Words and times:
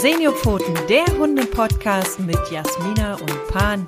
Seniorpfoten, 0.00 0.74
der 0.88 1.04
Hunde-Podcast 1.18 2.20
mit 2.20 2.38
Jasmina 2.50 3.16
und 3.16 3.48
Pan. 3.48 3.86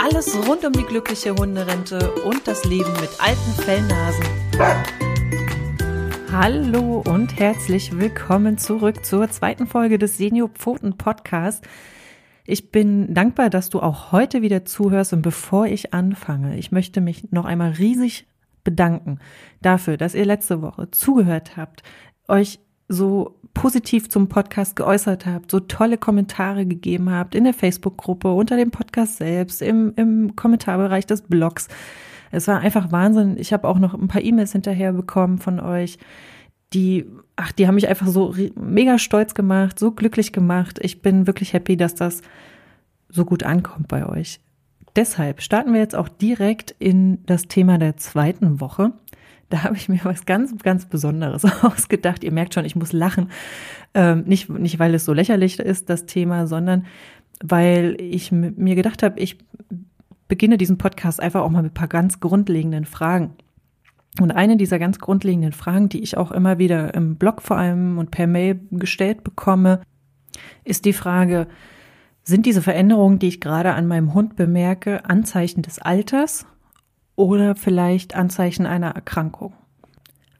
Alles 0.00 0.36
rund 0.46 0.64
um 0.64 0.72
die 0.72 0.84
glückliche 0.84 1.34
Hunderente 1.34 2.12
und 2.22 2.46
das 2.46 2.64
Leben 2.64 2.92
mit 3.00 3.10
alten 3.18 3.50
Fellnasen. 3.60 4.24
Hallo 6.30 7.02
und 7.04 7.36
herzlich 7.40 7.98
willkommen 7.98 8.56
zurück 8.56 9.04
zur 9.04 9.28
zweiten 9.30 9.66
Folge 9.66 9.98
des 9.98 10.16
Seniorpfoten 10.16 10.96
Podcast. 10.96 11.64
Ich 12.46 12.70
bin 12.70 13.14
dankbar, 13.14 13.50
dass 13.50 13.68
du 13.68 13.80
auch 13.80 14.12
heute 14.12 14.42
wieder 14.42 14.64
zuhörst 14.64 15.12
und 15.12 15.22
bevor 15.22 15.66
ich 15.66 15.92
anfange, 15.92 16.56
ich 16.56 16.70
möchte 16.70 17.00
mich 17.00 17.32
noch 17.32 17.46
einmal 17.46 17.72
riesig 17.72 18.28
bedanken 18.62 19.18
dafür, 19.60 19.96
dass 19.96 20.14
ihr 20.14 20.24
letzte 20.24 20.62
Woche 20.62 20.88
zugehört 20.92 21.56
habt, 21.56 21.82
euch 22.28 22.60
so 22.92 23.38
positiv 23.54 24.08
zum 24.08 24.28
Podcast 24.28 24.76
geäußert 24.76 25.26
habt, 25.26 25.50
so 25.50 25.60
tolle 25.60 25.98
Kommentare 25.98 26.66
gegeben 26.66 27.10
habt 27.10 27.34
in 27.34 27.44
der 27.44 27.54
Facebook-Gruppe, 27.54 28.32
unter 28.32 28.56
dem 28.56 28.70
Podcast 28.70 29.16
selbst, 29.16 29.62
im, 29.62 29.92
im 29.96 30.36
Kommentarbereich 30.36 31.06
des 31.06 31.22
Blogs. 31.22 31.68
Es 32.30 32.48
war 32.48 32.60
einfach 32.60 32.92
Wahnsinn. 32.92 33.36
Ich 33.38 33.52
habe 33.52 33.68
auch 33.68 33.78
noch 33.78 33.94
ein 33.94 34.08
paar 34.08 34.22
E-Mails 34.22 34.52
hinterher 34.52 34.92
bekommen 34.92 35.38
von 35.38 35.60
euch, 35.60 35.98
die, 36.72 37.04
ach, 37.36 37.52
die 37.52 37.66
haben 37.66 37.74
mich 37.74 37.88
einfach 37.88 38.06
so 38.06 38.34
mega 38.54 38.98
stolz 38.98 39.34
gemacht, 39.34 39.78
so 39.78 39.90
glücklich 39.90 40.32
gemacht. 40.32 40.78
Ich 40.80 41.02
bin 41.02 41.26
wirklich 41.26 41.52
happy, 41.52 41.76
dass 41.76 41.94
das 41.94 42.22
so 43.10 43.26
gut 43.26 43.42
ankommt 43.42 43.88
bei 43.88 44.08
euch. 44.08 44.40
Deshalb 44.96 45.42
starten 45.42 45.74
wir 45.74 45.80
jetzt 45.80 45.94
auch 45.94 46.08
direkt 46.08 46.74
in 46.78 47.24
das 47.26 47.46
Thema 47.46 47.76
der 47.76 47.96
zweiten 47.98 48.60
Woche. 48.60 48.92
Da 49.52 49.64
habe 49.64 49.76
ich 49.76 49.90
mir 49.90 50.00
was 50.04 50.24
ganz, 50.24 50.56
ganz 50.62 50.86
Besonderes 50.86 51.44
ausgedacht. 51.62 52.24
Ihr 52.24 52.32
merkt 52.32 52.54
schon, 52.54 52.64
ich 52.64 52.74
muss 52.74 52.94
lachen. 52.94 53.28
Ähm, 53.92 54.24
nicht, 54.24 54.48
nicht, 54.48 54.78
weil 54.78 54.94
es 54.94 55.04
so 55.04 55.12
lächerlich 55.12 55.58
ist, 55.58 55.90
das 55.90 56.06
Thema, 56.06 56.46
sondern 56.46 56.86
weil 57.44 57.96
ich 58.00 58.32
mir 58.32 58.74
gedacht 58.74 59.02
habe, 59.02 59.20
ich 59.20 59.36
beginne 60.26 60.56
diesen 60.56 60.78
Podcast 60.78 61.20
einfach 61.20 61.42
auch 61.42 61.50
mal 61.50 61.62
mit 61.62 61.72
ein 61.72 61.74
paar 61.74 61.88
ganz 61.88 62.18
grundlegenden 62.18 62.86
Fragen. 62.86 63.34
Und 64.18 64.30
eine 64.30 64.56
dieser 64.56 64.78
ganz 64.78 64.98
grundlegenden 64.98 65.52
Fragen, 65.52 65.90
die 65.90 66.02
ich 66.02 66.16
auch 66.16 66.32
immer 66.32 66.56
wieder 66.56 66.94
im 66.94 67.16
Blog 67.16 67.42
vor 67.42 67.58
allem 67.58 67.98
und 67.98 68.10
per 68.10 68.26
Mail 68.26 68.58
gestellt 68.70 69.22
bekomme, 69.22 69.82
ist 70.64 70.86
die 70.86 70.94
Frage, 70.94 71.46
sind 72.22 72.46
diese 72.46 72.62
Veränderungen, 72.62 73.18
die 73.18 73.28
ich 73.28 73.40
gerade 73.42 73.74
an 73.74 73.86
meinem 73.86 74.14
Hund 74.14 74.34
bemerke, 74.34 75.04
Anzeichen 75.04 75.60
des 75.60 75.78
Alters 75.78 76.46
oder 77.16 77.54
vielleicht 77.54 78.14
Anzeichen 78.16 78.66
einer 78.66 78.90
Erkrankung. 78.90 79.54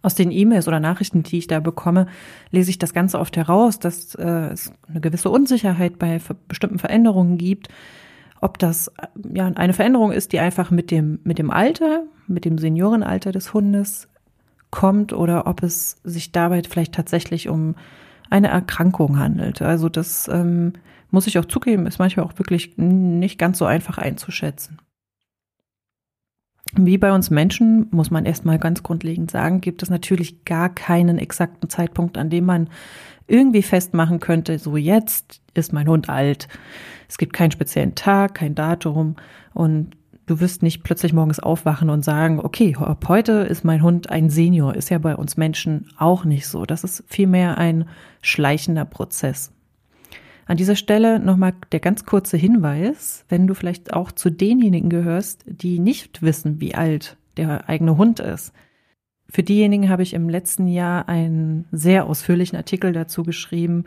Aus 0.02 0.14
den 0.16 0.32
E-Mails 0.32 0.66
oder 0.66 0.80
Nachrichten, 0.80 1.22
die 1.22 1.38
ich 1.38 1.46
da 1.46 1.60
bekomme, 1.60 2.06
lese 2.50 2.70
ich 2.70 2.78
das 2.78 2.92
Ganze 2.92 3.20
oft 3.20 3.36
heraus, 3.36 3.78
dass 3.78 4.14
äh, 4.16 4.50
es 4.52 4.72
eine 4.88 5.00
gewisse 5.00 5.30
Unsicherheit 5.30 5.98
bei 5.98 6.20
bestimmten 6.48 6.80
Veränderungen 6.80 7.38
gibt. 7.38 7.68
Ob 8.40 8.58
das 8.58 8.88
äh, 8.88 9.06
ja 9.32 9.46
eine 9.46 9.74
Veränderung 9.74 10.10
ist, 10.10 10.32
die 10.32 10.40
einfach 10.40 10.72
mit 10.72 10.90
dem, 10.90 11.20
mit 11.22 11.38
dem 11.38 11.52
Alter, 11.52 12.02
mit 12.26 12.44
dem 12.44 12.58
Seniorenalter 12.58 13.30
des 13.30 13.54
Hundes 13.54 14.08
kommt 14.70 15.12
oder 15.12 15.46
ob 15.46 15.62
es 15.62 15.98
sich 16.02 16.32
dabei 16.32 16.62
vielleicht 16.68 16.94
tatsächlich 16.94 17.48
um 17.48 17.76
eine 18.28 18.48
Erkrankung 18.48 19.18
handelt. 19.18 19.62
Also 19.62 19.88
das 19.88 20.26
ähm, 20.26 20.72
muss 21.10 21.28
ich 21.28 21.38
auch 21.38 21.44
zugeben, 21.44 21.86
ist 21.86 21.98
manchmal 21.98 22.26
auch 22.26 22.38
wirklich 22.38 22.76
nicht 22.76 23.38
ganz 23.38 23.58
so 23.58 23.66
einfach 23.66 23.98
einzuschätzen. 23.98 24.78
Wie 26.74 26.96
bei 26.96 27.12
uns 27.12 27.28
Menschen, 27.30 27.86
muss 27.90 28.10
man 28.10 28.24
erstmal 28.24 28.58
ganz 28.58 28.82
grundlegend 28.82 29.30
sagen, 29.30 29.60
gibt 29.60 29.82
es 29.82 29.90
natürlich 29.90 30.44
gar 30.44 30.74
keinen 30.74 31.18
exakten 31.18 31.68
Zeitpunkt, 31.68 32.16
an 32.16 32.30
dem 32.30 32.46
man 32.46 32.70
irgendwie 33.26 33.62
festmachen 33.62 34.20
könnte, 34.20 34.58
so 34.58 34.76
jetzt 34.76 35.42
ist 35.54 35.72
mein 35.72 35.88
Hund 35.88 36.08
alt. 36.08 36.48
Es 37.08 37.18
gibt 37.18 37.34
keinen 37.34 37.50
speziellen 37.50 37.94
Tag, 37.94 38.34
kein 38.34 38.54
Datum 38.54 39.16
und 39.52 39.96
du 40.26 40.40
wirst 40.40 40.62
nicht 40.62 40.82
plötzlich 40.82 41.12
morgens 41.12 41.40
aufwachen 41.40 41.90
und 41.90 42.04
sagen, 42.04 42.40
okay, 42.40 42.74
ab 42.78 43.04
heute 43.08 43.32
ist 43.32 43.64
mein 43.64 43.82
Hund 43.82 44.08
ein 44.08 44.30
Senior. 44.30 44.74
Ist 44.74 44.90
ja 44.90 44.98
bei 44.98 45.14
uns 45.14 45.36
Menschen 45.36 45.88
auch 45.98 46.24
nicht 46.24 46.46
so. 46.46 46.64
Das 46.64 46.84
ist 46.84 47.04
vielmehr 47.06 47.58
ein 47.58 47.86
schleichender 48.22 48.86
Prozess. 48.86 49.52
An 50.46 50.56
dieser 50.56 50.76
Stelle 50.76 51.20
nochmal 51.20 51.54
der 51.70 51.80
ganz 51.80 52.04
kurze 52.04 52.36
Hinweis, 52.36 53.24
wenn 53.28 53.46
du 53.46 53.54
vielleicht 53.54 53.92
auch 53.92 54.12
zu 54.12 54.30
denjenigen 54.30 54.90
gehörst, 54.90 55.44
die 55.46 55.78
nicht 55.78 56.22
wissen, 56.22 56.60
wie 56.60 56.74
alt 56.74 57.16
der 57.36 57.68
eigene 57.68 57.96
Hund 57.96 58.20
ist. 58.20 58.52
Für 59.28 59.42
diejenigen 59.42 59.88
habe 59.88 60.02
ich 60.02 60.14
im 60.14 60.28
letzten 60.28 60.66
Jahr 60.66 61.08
einen 61.08 61.66
sehr 61.72 62.06
ausführlichen 62.06 62.56
Artikel 62.56 62.92
dazu 62.92 63.22
geschrieben, 63.22 63.84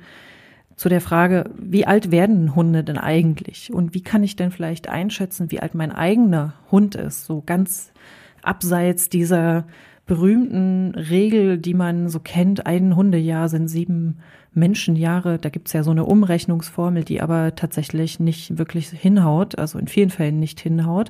zu 0.76 0.90
der 0.90 1.02
Frage, 1.02 1.52
wie 1.58 1.86
alt 1.86 2.12
werden 2.12 2.56
Hunde 2.56 2.84
denn 2.84 2.98
eigentlich? 2.98 3.74
Und 3.74 3.94
wie 3.94 4.02
kann 4.02 4.24
ich 4.24 4.36
denn 4.36 4.52
vielleicht 4.52 4.90
einschätzen, 4.90 5.52
wie 5.52 5.62
alt 5.62 5.74
mein 5.74 5.92
eigener 5.92 6.56
Hund 6.70 6.96
ist? 6.96 7.26
So 7.26 7.42
ganz 7.46 7.94
abseits 8.42 9.08
dieser 9.10 9.68
berühmten 10.06 10.94
Regel, 10.96 11.58
die 11.58 11.74
man 11.74 12.10
so 12.10 12.20
kennt, 12.20 12.66
ein 12.66 12.96
Hundejahr 12.96 13.50
sind 13.50 13.68
sieben 13.68 14.18
Menschenjahre. 14.54 15.38
Da 15.40 15.50
gibt's 15.50 15.74
ja 15.74 15.84
so 15.84 15.92
eine 15.92 16.06
Umrechnungsformel, 16.06 17.04
die 17.04 17.22
aber 17.22 17.56
tatsächlich 17.56 18.20
nicht 18.20 18.58
wirklich 18.58 18.90
hinhaut, 18.90 19.58
also 19.58 19.80
in 19.80 19.88
vielen 19.88 20.12
Fällen 20.12 20.40
nicht 20.40 20.60
hinhaut. 20.60 21.10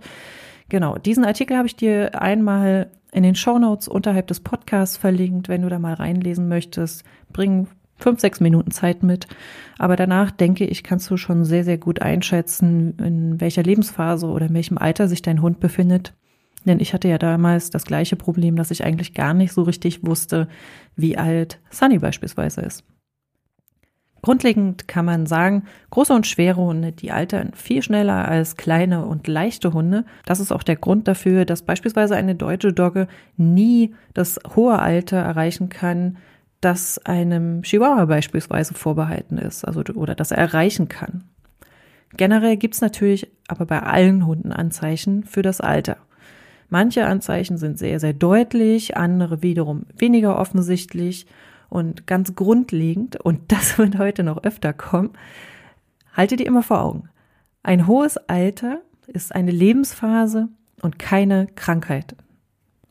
Genau, 0.69 0.97
diesen 0.97 1.25
Artikel 1.25 1.57
habe 1.57 1.67
ich 1.67 1.75
dir 1.75 2.21
einmal 2.21 2.89
in 3.11 3.23
den 3.23 3.35
Show 3.35 3.59
Notes 3.59 3.87
unterhalb 3.87 4.27
des 4.27 4.39
Podcasts 4.39 4.97
verlinkt, 4.97 5.47
wenn 5.47 5.61
du 5.61 5.69
da 5.69 5.79
mal 5.79 5.93
reinlesen 5.93 6.47
möchtest. 6.47 7.03
Bring 7.31 7.67
fünf, 7.97 8.19
sechs 8.19 8.39
Minuten 8.39 8.71
Zeit 8.71 9.03
mit. 9.03 9.27
Aber 9.77 9.95
danach 9.95 10.31
denke 10.31 10.65
ich, 10.65 10.83
kannst 10.83 11.09
du 11.09 11.17
schon 11.17 11.45
sehr, 11.45 11.63
sehr 11.63 11.77
gut 11.77 12.01
einschätzen, 12.01 12.97
in 12.99 13.39
welcher 13.39 13.63
Lebensphase 13.63 14.27
oder 14.27 14.47
in 14.47 14.53
welchem 14.53 14.77
Alter 14.77 15.07
sich 15.07 15.21
dein 15.21 15.41
Hund 15.41 15.59
befindet. 15.59 16.13
Denn 16.65 16.79
ich 16.79 16.93
hatte 16.93 17.07
ja 17.07 17.17
damals 17.17 17.69
das 17.69 17.85
gleiche 17.85 18.15
Problem, 18.15 18.55
dass 18.55 18.71
ich 18.71 18.83
eigentlich 18.83 19.13
gar 19.13 19.33
nicht 19.33 19.53
so 19.53 19.63
richtig 19.63 20.05
wusste, 20.05 20.47
wie 20.95 21.17
alt 21.17 21.59
Sunny 21.69 21.99
beispielsweise 21.99 22.61
ist. 22.61 22.83
Grundlegend 24.25 24.87
kann 24.87 25.05
man 25.05 25.27
sagen, 25.27 25.65
große 25.91 26.11
und 26.11 26.25
schwere 26.25 26.59
Hunde, 26.59 26.91
die 26.91 27.11
altern 27.11 27.51
viel 27.53 27.83
schneller 27.83 28.27
als 28.27 28.57
kleine 28.57 29.05
und 29.05 29.27
leichte 29.27 29.71
Hunde. 29.71 30.03
Das 30.25 30.39
ist 30.39 30.51
auch 30.51 30.63
der 30.63 30.77
Grund 30.77 31.07
dafür, 31.07 31.45
dass 31.45 31.61
beispielsweise 31.61 32.15
eine 32.15 32.33
deutsche 32.33 32.73
Dogge 32.73 33.07
nie 33.37 33.93
das 34.15 34.39
hohe 34.55 34.79
Alter 34.79 35.17
erreichen 35.17 35.69
kann, 35.69 36.17
das 36.59 36.97
einem 37.05 37.61
Chihuahua 37.61 38.05
beispielsweise 38.05 38.73
vorbehalten 38.73 39.37
ist, 39.37 39.63
also 39.63 39.81
oder 39.93 40.15
das 40.15 40.31
er 40.31 40.39
erreichen 40.39 40.87
kann. 40.89 41.25
Generell 42.17 42.57
gibt's 42.57 42.81
natürlich 42.81 43.27
aber 43.47 43.67
bei 43.67 43.83
allen 43.83 44.25
Hunden 44.25 44.51
Anzeichen 44.51 45.23
für 45.23 45.43
das 45.43 45.61
Alter. 45.61 45.97
Manche 46.69 47.05
Anzeichen 47.05 47.57
sind 47.57 47.77
sehr, 47.77 47.99
sehr 47.99 48.13
deutlich, 48.13 48.97
andere 48.97 49.41
wiederum 49.41 49.85
weniger 49.97 50.39
offensichtlich 50.39 51.27
und 51.69 52.07
ganz 52.07 52.35
grundlegend, 52.35 53.17
und 53.17 53.39
das 53.51 53.77
wird 53.77 53.97
heute 53.97 54.23
noch 54.23 54.43
öfter 54.43 54.73
kommen, 54.73 55.11
halte 56.13 56.35
dir 56.35 56.47
immer 56.47 56.63
vor 56.63 56.81
Augen. 56.81 57.09
Ein 57.63 57.87
hohes 57.87 58.17
Alter 58.17 58.79
ist 59.07 59.33
eine 59.33 59.51
Lebensphase 59.51 60.49
und 60.81 60.99
keine 60.99 61.47
Krankheit. 61.55 62.15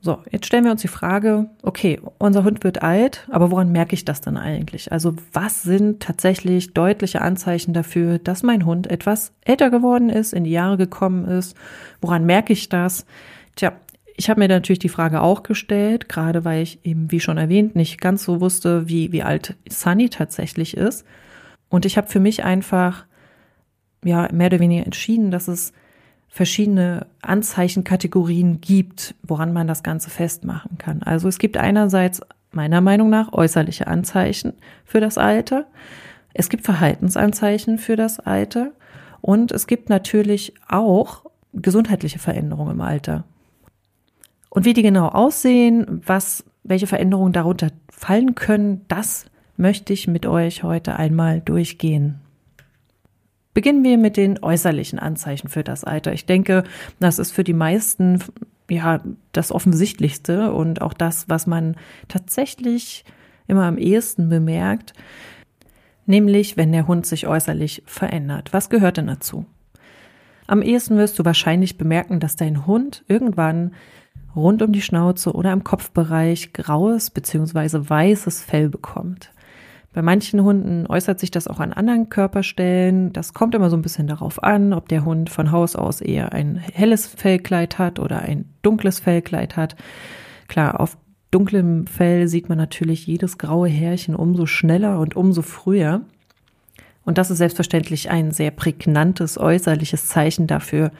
So, 0.04 0.18
jetzt 0.30 0.44
stellen 0.44 0.64
wir 0.64 0.70
uns 0.70 0.82
die 0.82 0.88
Frage, 0.88 1.48
okay, 1.62 1.98
unser 2.18 2.44
Hund 2.44 2.62
wird 2.62 2.82
alt, 2.82 3.26
aber 3.30 3.50
woran 3.50 3.72
merke 3.72 3.94
ich 3.94 4.04
das 4.04 4.20
dann 4.20 4.36
eigentlich? 4.36 4.92
Also 4.92 5.14
was 5.32 5.62
sind 5.62 6.02
tatsächlich 6.02 6.74
deutliche 6.74 7.22
Anzeichen 7.22 7.72
dafür, 7.72 8.18
dass 8.18 8.42
mein 8.42 8.66
Hund 8.66 8.86
etwas 8.86 9.32
älter 9.46 9.70
geworden 9.70 10.10
ist, 10.10 10.34
in 10.34 10.44
die 10.44 10.50
Jahre 10.50 10.76
gekommen 10.76 11.24
ist? 11.24 11.56
Woran 12.02 12.26
merke 12.26 12.52
ich 12.52 12.68
das? 12.68 13.06
Tja, 13.56 13.72
ich 14.16 14.30
habe 14.30 14.40
mir 14.40 14.48
natürlich 14.48 14.78
die 14.78 14.88
Frage 14.88 15.20
auch 15.20 15.42
gestellt, 15.42 16.08
gerade 16.08 16.44
weil 16.44 16.62
ich 16.62 16.84
eben, 16.84 17.10
wie 17.10 17.20
schon 17.20 17.38
erwähnt, 17.38 17.74
nicht 17.74 18.00
ganz 18.00 18.24
so 18.24 18.40
wusste, 18.40 18.88
wie, 18.88 19.10
wie 19.12 19.22
alt 19.22 19.56
Sunny 19.68 20.08
tatsächlich 20.08 20.76
ist. 20.76 21.04
Und 21.68 21.84
ich 21.84 21.96
habe 21.96 22.06
für 22.06 22.20
mich 22.20 22.44
einfach, 22.44 23.06
ja, 24.04 24.28
mehr 24.32 24.46
oder 24.46 24.60
weniger 24.60 24.84
entschieden, 24.84 25.30
dass 25.30 25.48
es 25.48 25.72
verschiedene 26.28 27.06
Anzeichenkategorien 27.22 28.60
gibt, 28.60 29.14
woran 29.22 29.52
man 29.52 29.66
das 29.66 29.82
Ganze 29.82 30.10
festmachen 30.10 30.78
kann. 30.78 31.02
Also 31.02 31.28
es 31.28 31.38
gibt 31.38 31.56
einerseits 31.56 32.20
meiner 32.50 32.80
Meinung 32.80 33.10
nach 33.10 33.32
äußerliche 33.32 33.86
Anzeichen 33.86 34.54
für 34.84 35.00
das 35.00 35.18
Alter. 35.18 35.66
Es 36.32 36.48
gibt 36.48 36.64
Verhaltensanzeichen 36.64 37.78
für 37.78 37.96
das 37.96 38.20
Alter. 38.20 38.72
Und 39.20 39.52
es 39.52 39.66
gibt 39.66 39.88
natürlich 39.88 40.54
auch 40.68 41.24
gesundheitliche 41.52 42.18
Veränderungen 42.18 42.72
im 42.72 42.80
Alter. 42.80 43.24
Und 44.54 44.64
wie 44.64 44.72
die 44.72 44.82
genau 44.82 45.08
aussehen, 45.08 46.00
was, 46.06 46.44
welche 46.62 46.86
Veränderungen 46.86 47.32
darunter 47.32 47.68
fallen 47.90 48.36
können, 48.36 48.82
das 48.86 49.26
möchte 49.56 49.92
ich 49.92 50.06
mit 50.06 50.26
euch 50.26 50.62
heute 50.62 50.96
einmal 50.96 51.40
durchgehen. 51.40 52.20
Beginnen 53.52 53.84
wir 53.84 53.98
mit 53.98 54.16
den 54.16 54.42
äußerlichen 54.42 54.98
Anzeichen 54.98 55.48
für 55.48 55.64
das 55.64 55.84
Alter. 55.84 56.12
Ich 56.12 56.26
denke, 56.26 56.62
das 57.00 57.18
ist 57.18 57.32
für 57.32 57.44
die 57.44 57.52
meisten 57.52 58.20
ja 58.70 59.00
das 59.32 59.52
Offensichtlichste 59.52 60.52
und 60.52 60.80
auch 60.80 60.94
das, 60.94 61.28
was 61.28 61.46
man 61.46 61.76
tatsächlich 62.08 63.04
immer 63.46 63.64
am 63.64 63.76
ehesten 63.76 64.28
bemerkt. 64.28 64.94
nämlich 66.06 66.56
wenn 66.56 66.72
der 66.72 66.86
Hund 66.86 67.06
sich 67.06 67.26
äußerlich 67.26 67.82
verändert. 67.86 68.52
Was 68.52 68.70
gehört 68.70 68.98
denn 68.98 69.06
dazu? 69.06 69.46
Am 70.46 70.60
ehesten 70.60 70.96
wirst 70.96 71.18
du 71.18 71.24
wahrscheinlich 71.24 71.78
bemerken, 71.78 72.20
dass 72.20 72.36
dein 72.36 72.66
Hund 72.66 73.04
irgendwann 73.08 73.72
rund 74.34 74.62
um 74.62 74.72
die 74.72 74.82
Schnauze 74.82 75.32
oder 75.32 75.52
im 75.52 75.64
Kopfbereich 75.64 76.52
graues 76.52 77.10
bzw. 77.10 77.88
weißes 77.88 78.42
Fell 78.42 78.68
bekommt. 78.68 79.30
Bei 79.94 80.02
manchen 80.02 80.42
Hunden 80.42 80.86
äußert 80.88 81.20
sich 81.20 81.30
das 81.30 81.46
auch 81.46 81.60
an 81.60 81.72
anderen 81.72 82.08
Körperstellen. 82.08 83.12
Das 83.12 83.32
kommt 83.32 83.54
immer 83.54 83.70
so 83.70 83.76
ein 83.76 83.82
bisschen 83.82 84.08
darauf 84.08 84.42
an, 84.42 84.72
ob 84.72 84.88
der 84.88 85.04
Hund 85.04 85.30
von 85.30 85.52
Haus 85.52 85.76
aus 85.76 86.00
eher 86.00 86.32
ein 86.32 86.56
helles 86.56 87.06
Fellkleid 87.06 87.78
hat 87.78 88.00
oder 88.00 88.18
ein 88.18 88.46
dunkles 88.62 88.98
Fellkleid 88.98 89.56
hat. 89.56 89.76
Klar, 90.48 90.80
auf 90.80 90.98
dunklem 91.30 91.86
Fell 91.86 92.26
sieht 92.26 92.48
man 92.48 92.58
natürlich 92.58 93.06
jedes 93.06 93.38
graue 93.38 93.68
Härchen 93.68 94.16
umso 94.16 94.46
schneller 94.46 94.98
und 94.98 95.14
umso 95.14 95.42
früher. 95.42 96.00
Und 97.04 97.16
das 97.18 97.30
ist 97.30 97.38
selbstverständlich 97.38 98.10
ein 98.10 98.32
sehr 98.32 98.50
prägnantes 98.50 99.38
äußerliches 99.38 100.08
Zeichen 100.08 100.48
dafür, 100.48 100.90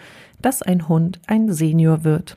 dass 0.41 0.63
ein 0.63 0.89
Hund 0.89 1.21
ein 1.27 1.53
Senior 1.53 2.05
wird. 2.05 2.37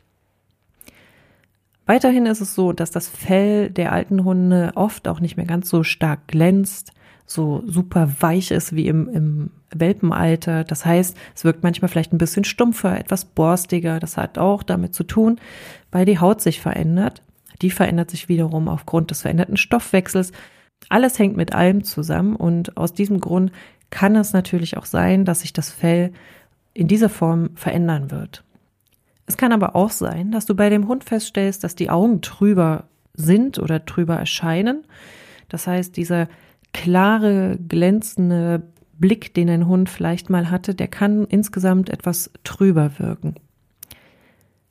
Weiterhin 1.87 2.25
ist 2.25 2.41
es 2.41 2.53
so, 2.53 2.73
dass 2.73 2.91
das 2.91 3.07
Fell 3.07 3.69
der 3.69 3.93
alten 3.93 4.25
Hunde 4.25 4.73
oft 4.75 5.07
auch 5.07 5.21
nicht 5.21 5.37
mehr 5.37 5.45
ganz 5.45 5.69
so 5.69 5.83
stark 5.83 6.27
glänzt, 6.27 6.91
so 7.25 7.63
super 7.65 8.09
weich 8.19 8.51
ist 8.51 8.75
wie 8.75 8.87
im, 8.87 9.07
im 9.07 9.51
Welpenalter. 9.73 10.65
Das 10.65 10.85
heißt, 10.85 11.17
es 11.33 11.43
wirkt 11.45 11.63
manchmal 11.63 11.87
vielleicht 11.87 12.11
ein 12.11 12.17
bisschen 12.17 12.43
stumpfer, 12.43 12.99
etwas 12.99 13.23
borstiger. 13.23 13.99
Das 13.99 14.17
hat 14.17 14.37
auch 14.37 14.63
damit 14.63 14.93
zu 14.93 15.05
tun, 15.05 15.39
weil 15.89 16.05
die 16.05 16.19
Haut 16.19 16.41
sich 16.41 16.59
verändert. 16.59 17.23
Die 17.61 17.71
verändert 17.71 18.11
sich 18.11 18.27
wiederum 18.27 18.67
aufgrund 18.67 19.09
des 19.11 19.21
veränderten 19.21 19.57
Stoffwechsels. 19.57 20.33
Alles 20.89 21.17
hängt 21.17 21.37
mit 21.37 21.55
allem 21.55 21.85
zusammen 21.85 22.35
und 22.35 22.75
aus 22.75 22.93
diesem 22.93 23.21
Grund 23.21 23.53
kann 23.89 24.17
es 24.17 24.33
natürlich 24.33 24.75
auch 24.75 24.85
sein, 24.85 25.23
dass 25.23 25.39
sich 25.39 25.53
das 25.53 25.71
Fell 25.71 26.11
in 26.73 26.89
dieser 26.89 27.09
Form 27.09 27.51
verändern 27.55 28.11
wird. 28.11 28.43
Es 29.27 29.37
kann 29.37 29.51
aber 29.51 29.75
auch 29.75 29.91
sein, 29.91 30.31
dass 30.31 30.45
du 30.45 30.55
bei 30.55 30.69
dem 30.69 30.87
Hund 30.87 31.03
feststellst, 31.03 31.63
dass 31.63 31.75
die 31.75 31.89
Augen 31.89 32.21
trüber 32.21 32.85
sind 33.13 33.59
oder 33.59 33.85
trüber 33.85 34.15
erscheinen. 34.15 34.85
Das 35.49 35.67
heißt, 35.67 35.95
dieser 35.97 36.27
klare, 36.73 37.59
glänzende 37.67 38.63
Blick, 38.97 39.33
den 39.33 39.49
ein 39.49 39.67
Hund 39.67 39.89
vielleicht 39.89 40.29
mal 40.29 40.49
hatte, 40.49 40.73
der 40.73 40.87
kann 40.87 41.25
insgesamt 41.25 41.89
etwas 41.89 42.31
trüber 42.43 42.99
wirken. 42.99 43.35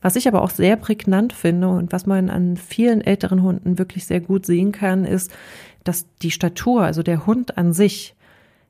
Was 0.00 0.16
ich 0.16 0.26
aber 0.26 0.42
auch 0.42 0.50
sehr 0.50 0.76
prägnant 0.76 1.32
finde 1.32 1.68
und 1.68 1.92
was 1.92 2.06
man 2.06 2.30
an 2.30 2.56
vielen 2.56 3.00
älteren 3.00 3.42
Hunden 3.42 3.78
wirklich 3.78 4.06
sehr 4.06 4.20
gut 4.20 4.46
sehen 4.46 4.72
kann, 4.72 5.04
ist, 5.04 5.32
dass 5.84 6.06
die 6.22 6.30
Statur, 6.30 6.82
also 6.82 7.02
der 7.02 7.26
Hund 7.26 7.58
an 7.58 7.72
sich, 7.72 8.14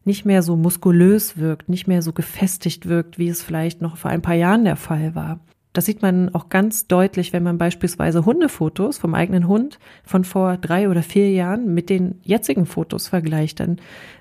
nicht 0.05 0.25
mehr 0.25 0.43
so 0.43 0.57
muskulös 0.57 1.37
wirkt, 1.37 1.69
nicht 1.69 1.89
mehr 1.89 2.01
so 2.01 2.13
gefestigt 2.13 2.87
wirkt, 2.87 3.19
wie 3.19 3.29
es 3.29 3.43
vielleicht 3.43 3.83
noch 3.83 3.97
vor 3.97 4.11
ein 4.11 4.23
paar 4.23 4.35
Jahren 4.35 4.65
der 4.65 4.77
Fall 4.77 5.15
war. 5.15 5.41
Das 5.77 5.85
sieht 5.85 6.01
man 6.01 6.35
auch 6.35 6.49
ganz 6.49 6.87
deutlich, 6.87 7.35
wenn 7.35 7.43
man 7.43 7.59
beispielsweise 7.59 8.25
Hundefotos 8.25 8.97
vom 8.97 9.15
eigenen 9.15 9.47
Hund 9.47 9.79
von 10.05 10.25
vor 10.25 10.57
drei 10.57 10.89
oder 10.89 11.03
vier 11.03 11.31
Jahren 11.31 11.75
mit 11.75 11.91
den 11.91 12.19
jetzigen 12.23 12.65
Fotos 12.65 13.09
vergleicht. 13.09 13.61
Dann 13.61 13.77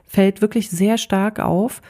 fällt 0.05 0.41
wirklich 0.41 0.69
sehr 0.69 0.97
stark 0.97 1.39
auf, 1.39 1.81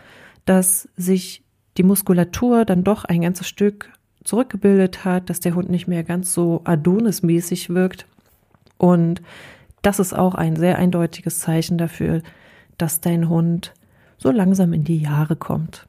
dass 0.46 0.88
sich 0.96 1.44
die 1.78 1.84
Muskulatur 1.84 2.64
dann 2.64 2.84
doch 2.84 3.06
ein 3.06 3.22
ganzes 3.22 3.48
Stück 3.48 3.92
zurückgebildet 4.24 5.04
hat, 5.04 5.32
dass 5.32 5.40
der 5.40 5.56
Hund 5.56 5.72
nicht 5.72 5.88
mehr 5.88 6.04
ganz 6.04 6.32
so 6.32 6.62
Adonis-mäßig 6.64 7.72
wirkt. 7.72 8.06
Und 8.78 9.24
das 9.82 9.98
ist 9.98 10.14
auch 10.14 10.36
ein 10.36 10.58
sehr 10.58 10.78
eindeutiges 10.78 11.40
Zeichen 11.40 11.80
dafür, 11.80 12.22
dass 12.78 13.02
dein 13.02 13.30
Hund 13.30 13.74
so 14.20 14.30
langsam 14.30 14.74
in 14.74 14.84
die 14.84 15.00
Jahre 15.00 15.36
kommt. 15.36 15.88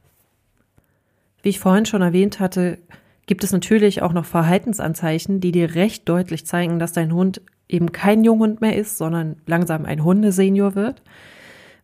Wie 1.43 1.49
ich 1.49 1.59
vorhin 1.59 1.85
schon 1.85 2.01
erwähnt 2.01 2.39
hatte, 2.39 2.79
gibt 3.27 3.43
es 3.43 3.51
natürlich 3.51 4.01
auch 4.01 4.13
noch 4.13 4.25
Verhaltensanzeichen, 4.25 5.39
die 5.39 5.51
dir 5.51 5.75
recht 5.75 6.09
deutlich 6.09 6.45
zeigen, 6.45 6.79
dass 6.79 6.93
dein 6.93 7.13
Hund 7.13 7.41
eben 7.69 7.91
kein 7.91 8.23
Junghund 8.23 8.61
mehr 8.61 8.75
ist, 8.75 8.97
sondern 8.97 9.35
langsam 9.45 9.85
ein 9.85 10.03
Hundesenior 10.03 10.73
wird. 10.73 11.03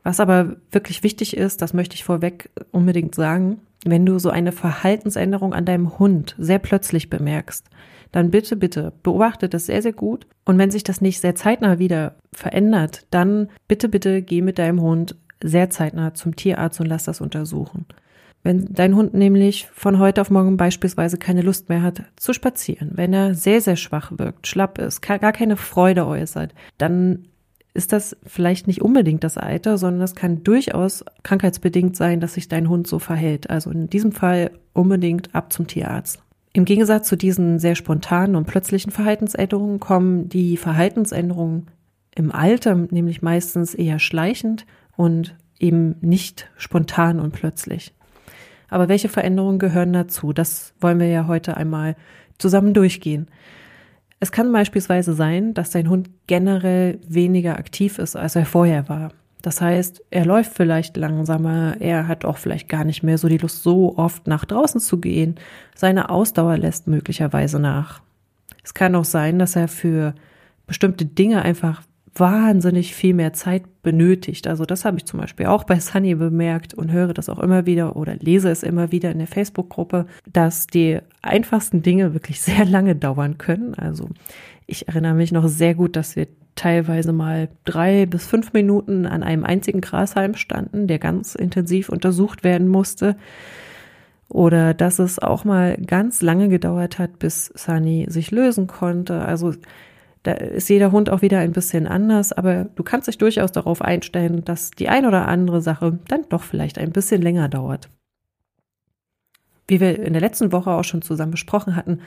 Was 0.02 0.20
aber 0.20 0.56
wirklich 0.72 1.04
wichtig 1.04 1.38
ist, 1.38 1.62
das 1.62 1.74
möchte 1.74 1.96
ich 1.96 2.04
vorweg 2.04 2.50
unbedingt 2.72 3.14
sagen, 3.16 3.62
wenn 3.86 4.06
du 4.06 4.18
so 4.20 4.30
eine 4.30 4.52
Verhaltensänderung 4.54 5.54
an 5.54 5.66
deinem 5.66 6.00
Hund 6.00 6.36
sehr 6.38 6.60
plötzlich 6.60 7.10
bemerkst, 7.10 7.68
dann 8.12 8.32
bitte, 8.32 8.56
bitte 8.56 8.94
beobachte 9.04 9.50
das 9.50 9.66
sehr, 9.66 9.82
sehr 9.82 9.94
gut. 9.94 10.26
Und 10.46 10.58
wenn 10.58 10.72
sich 10.72 10.84
das 10.84 11.02
nicht 11.02 11.20
sehr 11.20 11.36
zeitnah 11.36 11.80
wieder 11.80 12.16
verändert, 12.32 13.06
dann 13.12 13.50
bitte, 13.68 13.90
bitte 13.90 14.22
geh 14.22 14.42
mit 14.42 14.60
deinem 14.60 14.82
Hund 14.82 15.16
sehr 15.44 15.70
zeitnah 15.70 16.14
zum 16.14 16.36
Tierarzt 16.36 16.80
und 16.80 16.86
lass 16.86 17.04
das 17.04 17.20
untersuchen. 17.20 17.86
Wenn 18.44 18.68
dein 18.74 18.96
Hund 18.96 19.14
nämlich 19.14 19.68
von 19.74 20.00
heute 20.00 20.20
auf 20.20 20.30
morgen 20.30 20.58
beispielsweise 20.58 21.18
keine 21.18 21.42
Lust 21.42 21.70
mehr 21.70 21.82
hat 21.82 22.04
zu 22.18 22.34
spazieren, 22.34 22.92
wenn 22.94 23.14
er 23.14 23.36
sehr, 23.36 23.62
sehr 23.62 23.78
schwach 23.78 24.12
wirkt, 24.18 24.48
schlapp 24.48 24.78
ist, 24.80 25.02
gar 25.02 25.32
keine 25.32 25.56
Freude 25.56 26.06
äußert, 26.06 26.54
dann 26.78 27.30
ist 27.74 27.94
das 27.94 28.16
vielleicht 28.26 28.68
nicht 28.68 28.82
unbedingt 28.82 29.24
das 29.24 29.38
Alter, 29.38 29.78
sondern 29.78 30.04
es 30.04 30.14
kann 30.14 30.44
durchaus 30.44 31.04
krankheitsbedingt 31.24 31.96
sein, 31.96 32.20
dass 32.20 32.36
sich 32.36 32.48
dein 32.48 32.70
Hund 32.70 32.86
so 32.86 33.00
verhält. 33.00 33.50
Also 33.50 33.72
in 33.72 33.90
diesem 33.90 34.12
Fall 34.12 34.52
unbedingt 34.74 35.34
ab 35.34 35.52
zum 35.52 35.66
Tierarzt. 35.66 36.22
Im 36.52 36.66
Gegensatz 36.66 37.08
zu 37.08 37.16
diesen 37.16 37.58
sehr 37.58 37.76
spontanen 37.76 38.36
und 38.36 38.46
plötzlichen 38.46 38.92
Verhaltensänderungen 38.92 39.80
kommen 39.80 40.30
die 40.30 40.58
Verhaltensänderungen 40.58 41.68
im 42.14 42.32
Alter 42.32 42.76
nämlich 42.76 43.24
meistens 43.24 43.74
eher 43.74 43.98
schleichend 43.98 44.68
und 44.96 45.36
eben 45.60 45.96
nicht 46.02 46.52
spontan 46.58 47.20
und 47.20 47.32
plötzlich. 47.32 47.94
Aber 48.74 48.90
welche 48.90 49.08
Veränderungen 49.08 49.60
gehören 49.60 49.94
dazu? 49.94 50.34
Das 50.34 50.74
wollen 50.82 51.00
wir 51.00 51.08
ja 51.08 51.28
heute 51.28 51.58
einmal 51.58 51.96
zusammen 52.40 52.74
durchgehen. 52.74 53.28
Es 54.20 54.32
kann 54.32 54.52
beispielsweise 54.52 55.14
sein, 55.14 55.54
dass 55.54 55.70
dein 55.70 55.92
Hund 55.92 56.10
generell 56.26 57.00
weniger 57.08 57.60
aktiv 57.60 58.00
ist, 58.00 58.16
als 58.16 58.36
er 58.36 58.48
vorher 58.48 58.90
war. 58.90 59.12
Das 59.44 59.62
heißt, 59.62 60.02
er 60.10 60.26
läuft 60.26 60.54
vielleicht 60.54 60.98
langsamer, 60.98 61.76
er 61.82 62.08
hat 62.08 62.26
auch 62.26 62.38
vielleicht 62.38 62.68
gar 62.68 62.84
nicht 62.84 63.04
mehr 63.04 63.20
so 63.20 63.28
die 63.28 63.38
Lust, 63.38 63.62
so 63.62 63.96
oft 63.96 64.26
nach 64.26 64.44
draußen 64.44 64.82
zu 64.82 64.98
gehen. 65.00 65.36
Seine 65.76 66.10
Ausdauer 66.10 66.58
lässt 66.58 66.88
möglicherweise 66.88 67.60
nach. 67.60 68.02
Es 68.64 68.74
kann 68.74 68.96
auch 68.96 69.06
sein, 69.06 69.38
dass 69.38 69.56
er 69.56 69.68
für 69.68 70.16
bestimmte 70.66 71.06
Dinge 71.06 71.44
einfach 71.44 71.84
wahnsinnig 72.16 72.94
viel 72.94 73.14
mehr 73.14 73.34
Zeit 73.34 73.64
benötigt. 73.82 74.48
Also 74.48 74.66
das 74.66 74.86
habe 74.86 74.98
ich 74.98 75.06
zum 75.06 75.20
Beispiel 75.20 75.48
auch 75.48 75.64
bei 75.64 75.80
Sunny 75.80 76.16
bemerkt 76.16 76.74
und 76.74 76.92
höre 76.92 77.14
das 77.14 77.30
auch 77.30 77.40
immer 77.40 77.66
wieder 77.66 77.96
oder 77.96 78.16
lese 78.16 78.50
es 78.50 78.64
immer 78.64 78.92
wieder 78.92 79.12
in 79.12 79.18
der 79.18 79.28
Facebook-Gruppe, 79.28 80.06
dass 80.32 80.68
die 80.68 81.00
einfachsten 81.22 81.82
Dinge 81.82 82.14
wirklich 82.14 82.42
sehr 82.42 82.66
lange 82.66 82.96
dauern 82.96 83.38
können. 83.38 83.74
Also 83.76 84.10
ich 84.68 84.88
erinnere 84.88 85.16
mich 85.16 85.32
noch 85.32 85.48
sehr 85.48 85.76
gut, 85.76 85.96
dass 85.96 86.16
wir 86.16 86.28
teilweise 86.56 87.14
mal 87.14 87.50
drei 87.66 88.06
bis 88.06 88.26
fünf 88.26 88.54
Minuten 88.54 89.06
an 89.06 89.24
einem 89.24 89.44
einzigen 89.44 89.82
Grashalm 89.82 90.36
standen, 90.36 90.88
der 90.88 91.00
ganz 91.00 91.36
intensiv 91.36 91.90
untersucht 91.90 92.44
werden 92.44 92.68
musste. 92.68 93.16
Oder 94.30 94.74
dass 94.74 95.00
es 95.00 95.20
auch 95.20 95.46
mal 95.46 95.78
ganz 95.78 96.22
lange 96.22 96.50
gedauert 96.50 96.98
hat, 96.98 97.20
bis 97.20 97.48
Sunny 97.56 98.06
sich 98.10 98.32
lösen 98.32 98.68
konnte. 98.68 99.22
Also 99.22 99.54
da 100.24 100.32
ist 100.32 100.70
jeder 100.70 100.92
Hund 100.92 101.10
auch 101.10 101.22
wieder 101.22 101.40
ein 101.40 101.52
bisschen 101.52 101.86
anders, 101.86 102.32
aber 102.32 102.66
du 102.76 102.84
kannst 102.84 103.08
dich 103.08 103.18
durchaus 103.18 103.52
darauf 103.52 103.82
einstellen, 103.82 104.44
dass 104.46 104.72
die 104.72 104.88
ein 104.90 105.06
oder 105.06 105.28
andere 105.28 105.62
Sache 105.62 106.00
dann 106.08 106.26
doch 106.30 106.44
vielleicht 106.44 106.78
ein 106.78 106.92
bisschen 106.92 107.22
länger 107.22 107.50
dauert. 107.50 107.90
Wie 109.68 109.80
wir 109.80 110.02
in 110.02 110.14
der 110.14 110.22
letzten 110.22 110.52
Woche 110.52 110.72
auch 110.72 110.84
schon 110.84 111.02
zusammen 111.02 111.32
besprochen 111.32 111.76
hatten, 111.76 112.00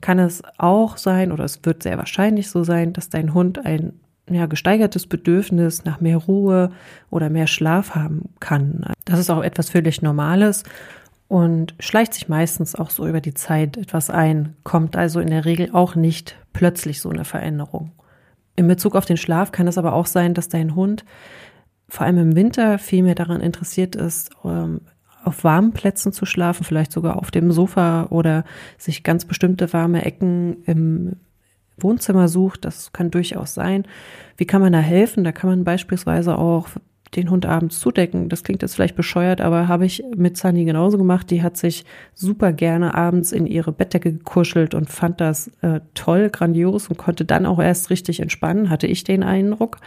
kann 0.00 0.18
es 0.18 0.42
auch 0.58 0.96
sein 0.98 1.32
oder 1.32 1.44
es 1.44 1.60
wird 1.64 1.82
sehr 1.82 1.96
wahrscheinlich 1.96 2.50
so 2.50 2.64
sein, 2.64 2.92
dass 2.92 3.08
dein 3.08 3.32
Hund 3.32 3.64
ein 3.64 4.00
ja, 4.28 4.46
gesteigertes 4.46 5.06
Bedürfnis 5.06 5.84
nach 5.84 6.00
mehr 6.00 6.16
Ruhe 6.16 6.70
oder 7.10 7.30
mehr 7.30 7.46
Schlaf 7.46 7.94
haben 7.94 8.30
kann. 8.40 8.86
Das 9.04 9.18
ist 9.18 9.30
auch 9.30 9.42
etwas 9.42 9.70
völlig 9.70 10.02
Normales 10.02 10.64
und 11.32 11.74
schleicht 11.80 12.12
sich 12.12 12.28
meistens 12.28 12.74
auch 12.74 12.90
so 12.90 13.08
über 13.08 13.22
die 13.22 13.32
Zeit 13.32 13.78
etwas 13.78 14.10
ein, 14.10 14.54
kommt 14.64 14.96
also 14.96 15.18
in 15.18 15.30
der 15.30 15.46
Regel 15.46 15.70
auch 15.72 15.94
nicht 15.94 16.36
plötzlich 16.52 17.00
so 17.00 17.08
eine 17.08 17.24
Veränderung. 17.24 17.92
In 18.54 18.68
Bezug 18.68 18.94
auf 18.94 19.06
den 19.06 19.16
Schlaf 19.16 19.50
kann 19.50 19.66
es 19.66 19.78
aber 19.78 19.94
auch 19.94 20.04
sein, 20.04 20.34
dass 20.34 20.50
dein 20.50 20.74
Hund 20.74 21.06
vor 21.88 22.04
allem 22.04 22.18
im 22.18 22.36
Winter 22.36 22.78
viel 22.78 23.02
mehr 23.02 23.14
daran 23.14 23.40
interessiert 23.40 23.96
ist, 23.96 24.32
ähm, 24.44 24.82
auf 25.24 25.42
warmen 25.42 25.72
Plätzen 25.72 26.12
zu 26.12 26.26
schlafen, 26.26 26.64
vielleicht 26.64 26.92
sogar 26.92 27.16
auf 27.16 27.30
dem 27.30 27.50
Sofa 27.50 28.08
oder 28.10 28.44
sich 28.76 29.02
ganz 29.02 29.24
bestimmte 29.24 29.72
warme 29.72 30.04
Ecken 30.04 30.62
im 30.64 31.16
Wohnzimmer 31.78 32.28
sucht. 32.28 32.66
Das 32.66 32.92
kann 32.92 33.10
durchaus 33.10 33.54
sein. 33.54 33.86
Wie 34.36 34.44
kann 34.44 34.60
man 34.60 34.74
da 34.74 34.80
helfen? 34.80 35.24
Da 35.24 35.32
kann 35.32 35.48
man 35.48 35.64
beispielsweise 35.64 36.36
auch 36.36 36.68
den 37.16 37.30
Hund 37.30 37.46
abends 37.46 37.78
zudecken. 37.78 38.28
Das 38.28 38.42
klingt 38.42 38.62
jetzt 38.62 38.74
vielleicht 38.74 38.96
bescheuert, 38.96 39.40
aber 39.40 39.68
habe 39.68 39.84
ich 39.84 40.02
mit 40.16 40.36
Sunny 40.36 40.64
genauso 40.64 40.98
gemacht. 40.98 41.30
Die 41.30 41.42
hat 41.42 41.56
sich 41.56 41.84
super 42.14 42.52
gerne 42.52 42.94
abends 42.94 43.32
in 43.32 43.46
ihre 43.46 43.72
Bettdecke 43.72 44.12
gekuschelt 44.12 44.74
und 44.74 44.90
fand 44.90 45.20
das 45.20 45.48
äh, 45.60 45.80
toll, 45.94 46.30
grandios 46.30 46.88
und 46.88 46.96
konnte 46.96 47.24
dann 47.24 47.46
auch 47.46 47.60
erst 47.60 47.90
richtig 47.90 48.20
entspannen, 48.20 48.70
hatte 48.70 48.86
ich 48.86 49.04
den 49.04 49.22
Eindruck. 49.22 49.78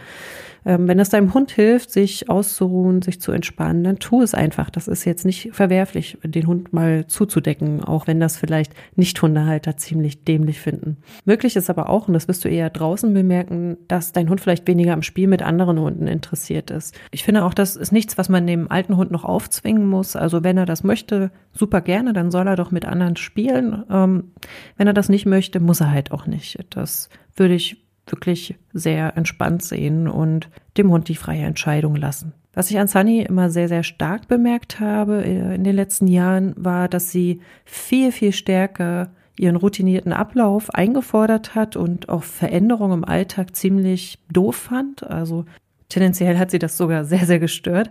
Ähm, 0.66 0.88
wenn 0.88 0.98
es 0.98 1.10
deinem 1.10 1.32
Hund 1.32 1.52
hilft, 1.52 1.92
sich 1.92 2.28
auszuruhen, 2.28 3.00
sich 3.00 3.20
zu 3.20 3.30
entspannen, 3.30 3.84
dann 3.84 3.98
tu 4.00 4.20
es 4.20 4.34
einfach. 4.34 4.68
Das 4.68 4.88
ist 4.88 5.04
jetzt 5.04 5.24
nicht 5.24 5.50
verwerflich, 5.52 6.18
den 6.24 6.46
Hund 6.48 6.72
mal 6.72 7.06
zuzudecken, 7.06 7.84
auch 7.84 8.08
wenn 8.08 8.18
das 8.18 8.36
vielleicht 8.36 8.74
Nicht-Hundehalter 8.96 9.76
ziemlich 9.76 10.24
dämlich 10.24 10.60
finden. 10.60 10.96
Möglich 11.24 11.54
ist 11.54 11.70
aber 11.70 11.88
auch, 11.88 12.08
und 12.08 12.14
das 12.14 12.26
wirst 12.26 12.44
du 12.44 12.48
eher 12.48 12.68
draußen 12.68 13.14
bemerken, 13.14 13.76
dass 13.86 14.12
dein 14.12 14.28
Hund 14.28 14.40
vielleicht 14.40 14.66
weniger 14.66 14.92
am 14.92 15.02
Spiel 15.02 15.28
mit 15.28 15.42
anderen 15.42 15.78
Hunden 15.78 16.08
interessiert 16.08 16.72
ist. 16.72 16.98
Ich 17.12 17.22
finde 17.22 17.44
auch, 17.44 17.54
das 17.54 17.76
ist 17.76 17.92
nichts, 17.92 18.18
was 18.18 18.28
man 18.28 18.46
dem 18.46 18.68
alten 18.70 18.96
Hund 18.96 19.12
noch 19.12 19.24
aufzwingen 19.24 19.86
muss. 19.86 20.16
Also 20.16 20.42
wenn 20.42 20.58
er 20.58 20.66
das 20.66 20.82
möchte, 20.82 21.30
super 21.52 21.80
gerne, 21.80 22.12
dann 22.12 22.32
soll 22.32 22.48
er 22.48 22.56
doch 22.56 22.72
mit 22.72 22.84
anderen 22.84 23.14
spielen. 23.14 23.84
Ähm, 23.88 24.32
wenn 24.76 24.88
er 24.88 24.94
das 24.94 25.08
nicht 25.08 25.26
möchte, 25.26 25.60
muss 25.60 25.80
er 25.80 25.92
halt 25.92 26.10
auch 26.10 26.26
nicht. 26.26 26.58
Das 26.70 27.08
würde 27.36 27.54
ich 27.54 27.85
wirklich 28.06 28.54
sehr 28.72 29.16
entspannt 29.16 29.62
sehen 29.62 30.08
und 30.08 30.48
dem 30.76 30.90
Hund 30.90 31.08
die 31.08 31.16
freie 31.16 31.44
Entscheidung 31.44 31.96
lassen. 31.96 32.32
Was 32.54 32.70
ich 32.70 32.78
an 32.78 32.88
Sunny 32.88 33.20
immer 33.20 33.50
sehr, 33.50 33.68
sehr 33.68 33.82
stark 33.82 34.28
bemerkt 34.28 34.80
habe 34.80 35.24
äh, 35.24 35.54
in 35.54 35.64
den 35.64 35.76
letzten 35.76 36.06
Jahren, 36.06 36.54
war, 36.56 36.88
dass 36.88 37.10
sie 37.10 37.40
viel, 37.64 38.12
viel 38.12 38.32
stärker 38.32 39.10
ihren 39.38 39.56
routinierten 39.56 40.14
Ablauf 40.14 40.74
eingefordert 40.74 41.54
hat 41.54 41.76
und 41.76 42.08
auch 42.08 42.22
Veränderungen 42.22 43.00
im 43.00 43.04
Alltag 43.04 43.54
ziemlich 43.54 44.18
doof 44.32 44.56
fand. 44.56 45.02
Also 45.02 45.44
tendenziell 45.90 46.38
hat 46.38 46.50
sie 46.50 46.58
das 46.58 46.78
sogar 46.78 47.04
sehr, 47.06 47.26
sehr 47.26 47.38
gestört 47.38 47.90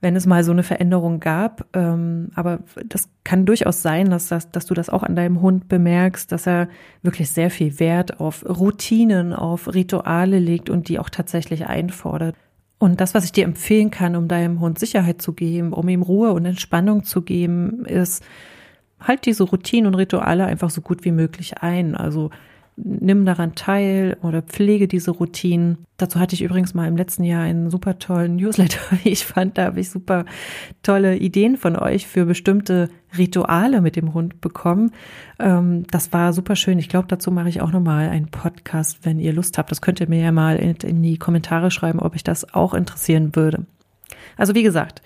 wenn 0.00 0.16
es 0.16 0.26
mal 0.26 0.44
so 0.44 0.52
eine 0.52 0.62
Veränderung 0.62 1.20
gab. 1.20 1.66
Ähm, 1.74 2.28
aber 2.34 2.60
das 2.86 3.08
kann 3.24 3.46
durchaus 3.46 3.82
sein, 3.82 4.10
dass, 4.10 4.28
das, 4.28 4.50
dass 4.50 4.66
du 4.66 4.74
das 4.74 4.88
auch 4.88 5.02
an 5.02 5.16
deinem 5.16 5.42
Hund 5.42 5.68
bemerkst, 5.68 6.32
dass 6.32 6.46
er 6.46 6.68
wirklich 7.02 7.30
sehr 7.30 7.50
viel 7.50 7.78
Wert 7.78 8.20
auf 8.20 8.44
Routinen, 8.48 9.32
auf 9.32 9.72
Rituale 9.72 10.38
legt 10.38 10.70
und 10.70 10.88
die 10.88 10.98
auch 10.98 11.10
tatsächlich 11.10 11.66
einfordert. 11.66 12.34
Und 12.78 13.00
das, 13.02 13.14
was 13.14 13.24
ich 13.24 13.32
dir 13.32 13.44
empfehlen 13.44 13.90
kann, 13.90 14.16
um 14.16 14.26
deinem 14.26 14.60
Hund 14.60 14.78
Sicherheit 14.78 15.20
zu 15.20 15.34
geben, 15.34 15.74
um 15.74 15.86
ihm 15.88 16.00
Ruhe 16.00 16.32
und 16.32 16.46
Entspannung 16.46 17.04
zu 17.04 17.20
geben, 17.20 17.84
ist, 17.84 18.24
halt 19.00 19.26
diese 19.26 19.44
Routinen 19.44 19.86
und 19.86 19.94
Rituale 19.94 20.44
einfach 20.44 20.70
so 20.70 20.80
gut 20.80 21.04
wie 21.04 21.12
möglich 21.12 21.58
ein. 21.62 21.94
Also 21.94 22.30
nimm 22.76 23.24
daran 23.26 23.54
teil 23.54 24.16
oder 24.22 24.42
pflege 24.42 24.88
diese 24.88 25.10
Routinen. 25.10 25.78
Dazu 25.96 26.18
hatte 26.18 26.34
ich 26.34 26.42
übrigens 26.42 26.72
mal 26.74 26.88
im 26.88 26.96
letzten 26.96 27.24
Jahr 27.24 27.42
einen 27.42 27.70
super 27.70 27.98
tollen 27.98 28.36
Newsletter, 28.36 28.80
wie 29.02 29.08
ich 29.10 29.26
fand. 29.26 29.58
Da 29.58 29.64
habe 29.64 29.80
ich 29.80 29.90
super 29.90 30.24
tolle 30.82 31.16
Ideen 31.16 31.56
von 31.56 31.76
euch 31.76 32.06
für 32.06 32.24
bestimmte 32.24 32.88
Rituale 33.16 33.80
mit 33.80 33.96
dem 33.96 34.14
Hund 34.14 34.40
bekommen. 34.40 34.92
Ähm, 35.38 35.84
das 35.90 36.12
war 36.12 36.32
super 36.32 36.56
schön. 36.56 36.78
Ich 36.78 36.88
glaube, 36.88 37.08
dazu 37.08 37.30
mache 37.30 37.48
ich 37.48 37.60
auch 37.60 37.72
nochmal 37.72 38.08
einen 38.08 38.30
Podcast, 38.30 39.00
wenn 39.02 39.18
ihr 39.18 39.32
Lust 39.32 39.58
habt. 39.58 39.70
Das 39.70 39.82
könnt 39.82 40.00
ihr 40.00 40.08
mir 40.08 40.22
ja 40.22 40.32
mal 40.32 40.56
in 40.56 41.02
die 41.02 41.18
Kommentare 41.18 41.70
schreiben, 41.70 42.00
ob 42.00 42.14
euch 42.14 42.24
das 42.24 42.54
auch 42.54 42.74
interessieren 42.74 43.36
würde. 43.36 43.66
Also 44.36 44.54
wie 44.54 44.62
gesagt, 44.62 45.02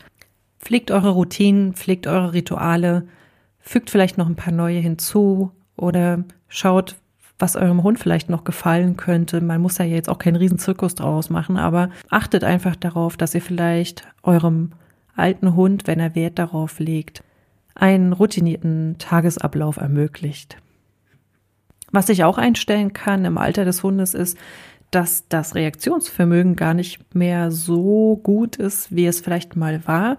pflegt 0.61 0.90
eure 0.90 1.11
Routinen, 1.11 1.75
pflegt 1.75 2.06
eure 2.06 2.33
Rituale, 2.33 3.06
fügt 3.61 3.90
vielleicht 3.90 4.18
noch 4.18 4.28
ein 4.28 4.37
paar 4.37 4.52
neue 4.52 4.78
hinzu 4.78 5.50
oder 5.76 6.25
schaut, 6.49 6.97
was 7.38 7.56
eurem 7.56 7.82
Hund 7.82 7.98
vielleicht 7.98 8.30
noch 8.30 8.44
gefallen 8.44 8.96
könnte. 8.96 9.40
Man 9.40 9.60
muss 9.60 9.78
ja 9.78 9.84
jetzt 9.84 10.08
auch 10.08 10.18
keinen 10.18 10.36
riesen 10.36 10.58
Zirkus 10.58 10.94
draus 10.94 11.30
machen, 11.30 11.56
aber 11.56 11.90
achtet 12.08 12.44
einfach 12.44 12.76
darauf, 12.76 13.16
dass 13.16 13.34
ihr 13.34 13.42
vielleicht 13.42 14.06
eurem 14.22 14.72
alten 15.16 15.54
Hund, 15.54 15.86
wenn 15.86 16.00
er 16.00 16.14
Wert 16.14 16.38
darauf 16.38 16.78
legt, 16.78 17.22
einen 17.74 18.12
routinierten 18.12 18.96
Tagesablauf 18.98 19.78
ermöglicht. 19.78 20.58
Was 21.90 22.08
ich 22.08 22.24
auch 22.24 22.38
einstellen 22.38 22.92
kann 22.92 23.24
im 23.24 23.38
Alter 23.38 23.64
des 23.64 23.82
Hundes 23.82 24.14
ist, 24.14 24.38
dass 24.90 25.28
das 25.28 25.54
Reaktionsvermögen 25.54 26.54
gar 26.54 26.74
nicht 26.74 27.14
mehr 27.14 27.50
so 27.50 28.20
gut 28.22 28.56
ist, 28.56 28.94
wie 28.94 29.06
es 29.06 29.20
vielleicht 29.20 29.56
mal 29.56 29.86
war. 29.86 30.18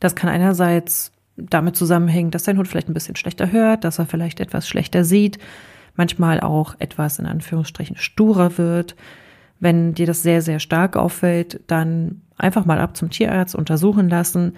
Das 0.00 0.14
kann 0.14 0.28
einerseits 0.28 1.12
damit 1.36 1.76
zusammenhängen, 1.76 2.30
dass 2.30 2.44
dein 2.44 2.58
Hund 2.58 2.68
vielleicht 2.68 2.88
ein 2.88 2.94
bisschen 2.94 3.16
schlechter 3.16 3.52
hört, 3.52 3.84
dass 3.84 3.98
er 3.98 4.06
vielleicht 4.06 4.40
etwas 4.40 4.68
schlechter 4.68 5.04
sieht, 5.04 5.38
manchmal 5.96 6.40
auch 6.40 6.74
etwas 6.78 7.18
in 7.18 7.26
Anführungsstrichen 7.26 7.96
sturer 7.96 8.58
wird. 8.58 8.96
Wenn 9.60 9.94
dir 9.94 10.06
das 10.06 10.22
sehr, 10.22 10.42
sehr 10.42 10.58
stark 10.58 10.96
auffällt, 10.96 11.60
dann 11.66 12.22
einfach 12.36 12.64
mal 12.64 12.80
ab 12.80 12.96
zum 12.96 13.10
Tierarzt 13.10 13.54
untersuchen 13.54 14.08
lassen. 14.08 14.56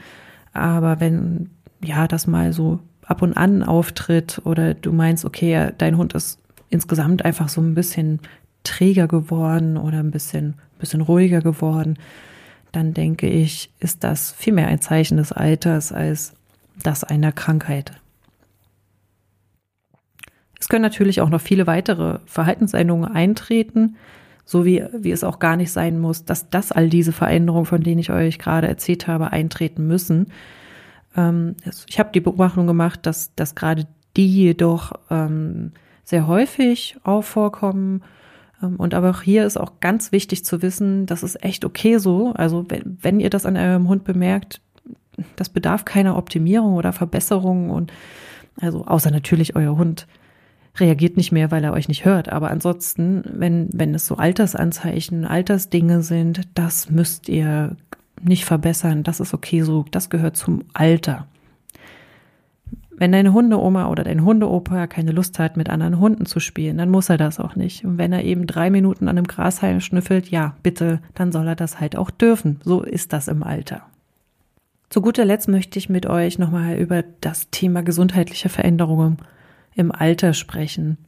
Aber 0.52 1.00
wenn 1.00 1.50
ja 1.82 2.08
das 2.08 2.26
mal 2.26 2.52
so 2.52 2.80
ab 3.04 3.22
und 3.22 3.36
an 3.36 3.62
auftritt 3.62 4.40
oder 4.44 4.74
du 4.74 4.92
meinst, 4.92 5.24
okay, 5.24 5.70
dein 5.78 5.96
Hund 5.96 6.14
ist 6.14 6.40
insgesamt 6.70 7.24
einfach 7.24 7.48
so 7.48 7.60
ein 7.60 7.74
bisschen 7.74 8.20
träger 8.64 9.06
geworden 9.06 9.76
oder 9.76 9.98
ein 9.98 10.10
bisschen, 10.10 10.54
bisschen 10.78 11.00
ruhiger 11.00 11.40
geworden, 11.40 11.98
dann 12.72 12.94
denke 12.94 13.28
ich, 13.28 13.70
ist 13.78 14.02
das 14.02 14.32
vielmehr 14.32 14.66
ein 14.66 14.80
Zeichen 14.80 15.18
des 15.18 15.32
Alters 15.32 15.92
als 15.92 16.34
das 16.82 17.04
einer 17.04 17.32
Krankheit. 17.32 17.92
Es 20.66 20.68
können 20.68 20.82
natürlich 20.82 21.20
auch 21.20 21.28
noch 21.28 21.40
viele 21.40 21.68
weitere 21.68 22.18
Verhaltensänderungen 22.26 23.08
eintreten, 23.08 23.94
so 24.44 24.64
wie, 24.64 24.82
wie 24.92 25.12
es 25.12 25.22
auch 25.22 25.38
gar 25.38 25.56
nicht 25.56 25.70
sein 25.70 25.96
muss, 25.96 26.24
dass 26.24 26.50
das 26.50 26.72
all 26.72 26.88
diese 26.88 27.12
Veränderungen, 27.12 27.66
von 27.66 27.84
denen 27.84 28.00
ich 28.00 28.10
euch 28.10 28.40
gerade 28.40 28.66
erzählt 28.66 29.06
habe, 29.06 29.30
eintreten 29.30 29.86
müssen. 29.86 30.32
Ähm, 31.16 31.54
ich 31.88 32.00
habe 32.00 32.10
die 32.12 32.18
Beobachtung 32.18 32.66
gemacht, 32.66 33.06
dass, 33.06 33.32
dass 33.36 33.54
gerade 33.54 33.86
die 34.16 34.26
jedoch 34.26 34.90
ähm, 35.08 35.70
sehr 36.02 36.26
häufig 36.26 36.96
auch 37.04 37.22
vorkommen. 37.22 38.02
Ähm, 38.60 38.74
und 38.74 38.92
aber 38.92 39.10
auch 39.10 39.22
hier 39.22 39.46
ist 39.46 39.58
auch 39.58 39.78
ganz 39.78 40.10
wichtig 40.10 40.44
zu 40.44 40.62
wissen, 40.62 41.06
das 41.06 41.22
ist 41.22 41.44
echt 41.44 41.64
okay 41.64 41.98
so. 41.98 42.32
Also 42.34 42.64
wenn, 42.68 42.98
wenn 43.00 43.20
ihr 43.20 43.30
das 43.30 43.46
an 43.46 43.56
eurem 43.56 43.86
Hund 43.86 44.02
bemerkt, 44.02 44.60
das 45.36 45.48
bedarf 45.48 45.84
keiner 45.84 46.16
Optimierung 46.16 46.74
oder 46.74 46.92
Verbesserung 46.92 47.70
und 47.70 47.92
also 48.60 48.84
außer 48.84 49.12
natürlich 49.12 49.54
euer 49.54 49.76
Hund 49.76 50.08
reagiert 50.80 51.16
nicht 51.16 51.32
mehr, 51.32 51.50
weil 51.50 51.64
er 51.64 51.72
euch 51.72 51.88
nicht 51.88 52.04
hört. 52.04 52.30
Aber 52.30 52.50
ansonsten, 52.50 53.22
wenn, 53.32 53.68
wenn 53.72 53.94
es 53.94 54.06
so 54.06 54.16
Altersanzeichen, 54.16 55.24
Altersdinge 55.24 56.02
sind, 56.02 56.42
das 56.54 56.90
müsst 56.90 57.28
ihr 57.28 57.76
nicht 58.22 58.44
verbessern. 58.44 59.02
Das 59.02 59.20
ist 59.20 59.34
okay 59.34 59.62
so. 59.62 59.84
Das 59.90 60.10
gehört 60.10 60.36
zum 60.36 60.64
Alter. 60.72 61.26
Wenn 62.98 63.12
deine 63.12 63.34
Hundeoma 63.34 63.88
oder 63.88 64.04
dein 64.04 64.24
Hundeopa 64.24 64.86
keine 64.86 65.12
Lust 65.12 65.38
hat, 65.38 65.58
mit 65.58 65.68
anderen 65.68 65.98
Hunden 66.00 66.24
zu 66.24 66.40
spielen, 66.40 66.78
dann 66.78 66.90
muss 66.90 67.10
er 67.10 67.18
das 67.18 67.38
auch 67.38 67.54
nicht. 67.54 67.84
Und 67.84 67.98
wenn 67.98 68.12
er 68.12 68.24
eben 68.24 68.46
drei 68.46 68.70
Minuten 68.70 69.08
an 69.08 69.18
einem 69.18 69.26
Grashalm 69.26 69.80
schnüffelt, 69.80 70.30
ja, 70.30 70.56
bitte, 70.62 71.00
dann 71.14 71.30
soll 71.30 71.46
er 71.46 71.56
das 71.56 71.78
halt 71.78 71.96
auch 71.96 72.10
dürfen. 72.10 72.58
So 72.64 72.82
ist 72.82 73.12
das 73.12 73.28
im 73.28 73.42
Alter. 73.42 73.82
Zu 74.88 75.02
guter 75.02 75.26
Letzt 75.26 75.48
möchte 75.48 75.78
ich 75.78 75.90
mit 75.90 76.06
euch 76.06 76.38
nochmal 76.38 76.76
über 76.76 77.04
das 77.20 77.50
Thema 77.50 77.82
gesundheitliche 77.82 78.48
Veränderungen 78.48 79.18
im 79.76 79.92
Alter 79.92 80.34
sprechen. 80.34 80.98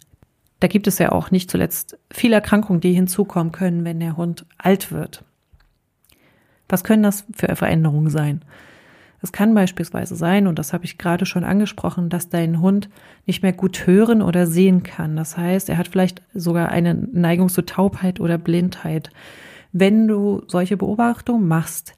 Da 0.61 0.69
gibt 0.69 0.87
es 0.87 0.99
ja 0.99 1.13
auch 1.13 1.31
nicht 1.31 1.51
zuletzt 1.51 1.99
viele 2.13 2.37
Erkrankungen, 2.37 2.81
die 2.81 2.93
hinzukommen 2.93 3.53
können, 3.53 3.85
wenn 3.85 4.01
der 4.01 4.17
Hund 4.17 4.45
alt 4.59 4.93
wird. 4.93 5.25
Was 6.69 6.85
können 6.85 7.03
das 7.03 7.25
für 7.35 7.55
Veränderungen 7.57 8.11
sein? 8.11 8.45
Es 9.21 9.33
kann 9.33 9.55
beispielsweise 9.55 10.15
sein, 10.15 10.47
und 10.47 10.59
das 10.59 10.73
habe 10.73 10.85
ich 10.85 10.99
gerade 10.99 11.27
schon 11.27 11.43
angesprochen, 11.43 12.09
dass 12.09 12.29
dein 12.29 12.61
Hund 12.61 12.89
nicht 13.27 13.43
mehr 13.43 13.53
gut 13.53 13.87
hören 13.87 14.23
oder 14.23 14.47
sehen 14.47 14.85
kann. 14.85 15.17
Das 15.17 15.37
heißt, 15.37 15.69
er 15.69 15.79
hat 15.79 15.89
vielleicht 15.89 16.23
sogar 16.35 16.69
eine 16.69 16.95
Neigung 16.95 17.49
zu 17.49 17.63
Taubheit 17.63 18.21
oder 18.21 18.39
Blindheit. 18.39 19.11
Wenn 19.73 20.07
du 20.07 20.43
solche 20.47 20.77
Beobachtungen 20.77 21.49
machst, 21.49 21.95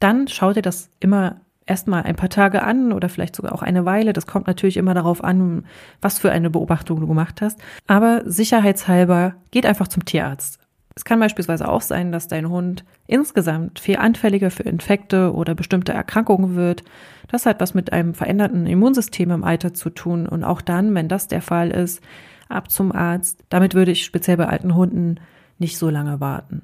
dann 0.00 0.28
schau 0.28 0.52
dir 0.52 0.62
das 0.62 0.90
immer 1.00 1.40
erstmal 1.66 2.02
ein 2.02 2.16
paar 2.16 2.28
Tage 2.28 2.62
an 2.62 2.92
oder 2.92 3.08
vielleicht 3.08 3.36
sogar 3.36 3.54
auch 3.54 3.62
eine 3.62 3.84
Weile. 3.84 4.12
Das 4.12 4.26
kommt 4.26 4.46
natürlich 4.46 4.76
immer 4.76 4.94
darauf 4.94 5.22
an, 5.22 5.64
was 6.00 6.18
für 6.18 6.32
eine 6.32 6.50
Beobachtung 6.50 7.00
du 7.00 7.06
gemacht 7.06 7.40
hast. 7.40 7.60
Aber 7.86 8.22
sicherheitshalber 8.24 9.34
geht 9.50 9.66
einfach 9.66 9.88
zum 9.88 10.04
Tierarzt. 10.04 10.58
Es 10.96 11.04
kann 11.04 11.20
beispielsweise 11.20 11.68
auch 11.68 11.82
sein, 11.82 12.12
dass 12.12 12.28
dein 12.28 12.48
Hund 12.48 12.84
insgesamt 13.06 13.78
viel 13.78 13.96
anfälliger 13.96 14.50
für 14.50 14.64
Infekte 14.64 15.32
oder 15.32 15.54
bestimmte 15.54 15.92
Erkrankungen 15.92 16.56
wird. 16.56 16.82
Das 17.28 17.46
hat 17.46 17.60
was 17.60 17.74
mit 17.74 17.92
einem 17.92 18.14
veränderten 18.14 18.66
Immunsystem 18.66 19.30
im 19.30 19.44
Alter 19.44 19.72
zu 19.72 19.90
tun. 19.90 20.26
Und 20.26 20.44
auch 20.44 20.60
dann, 20.60 20.94
wenn 20.94 21.08
das 21.08 21.28
der 21.28 21.42
Fall 21.42 21.70
ist, 21.70 22.02
ab 22.48 22.70
zum 22.70 22.92
Arzt. 22.92 23.44
Damit 23.48 23.74
würde 23.74 23.92
ich 23.92 24.04
speziell 24.04 24.36
bei 24.36 24.46
alten 24.46 24.74
Hunden 24.74 25.20
nicht 25.58 25.78
so 25.78 25.88
lange 25.88 26.20
warten. 26.20 26.62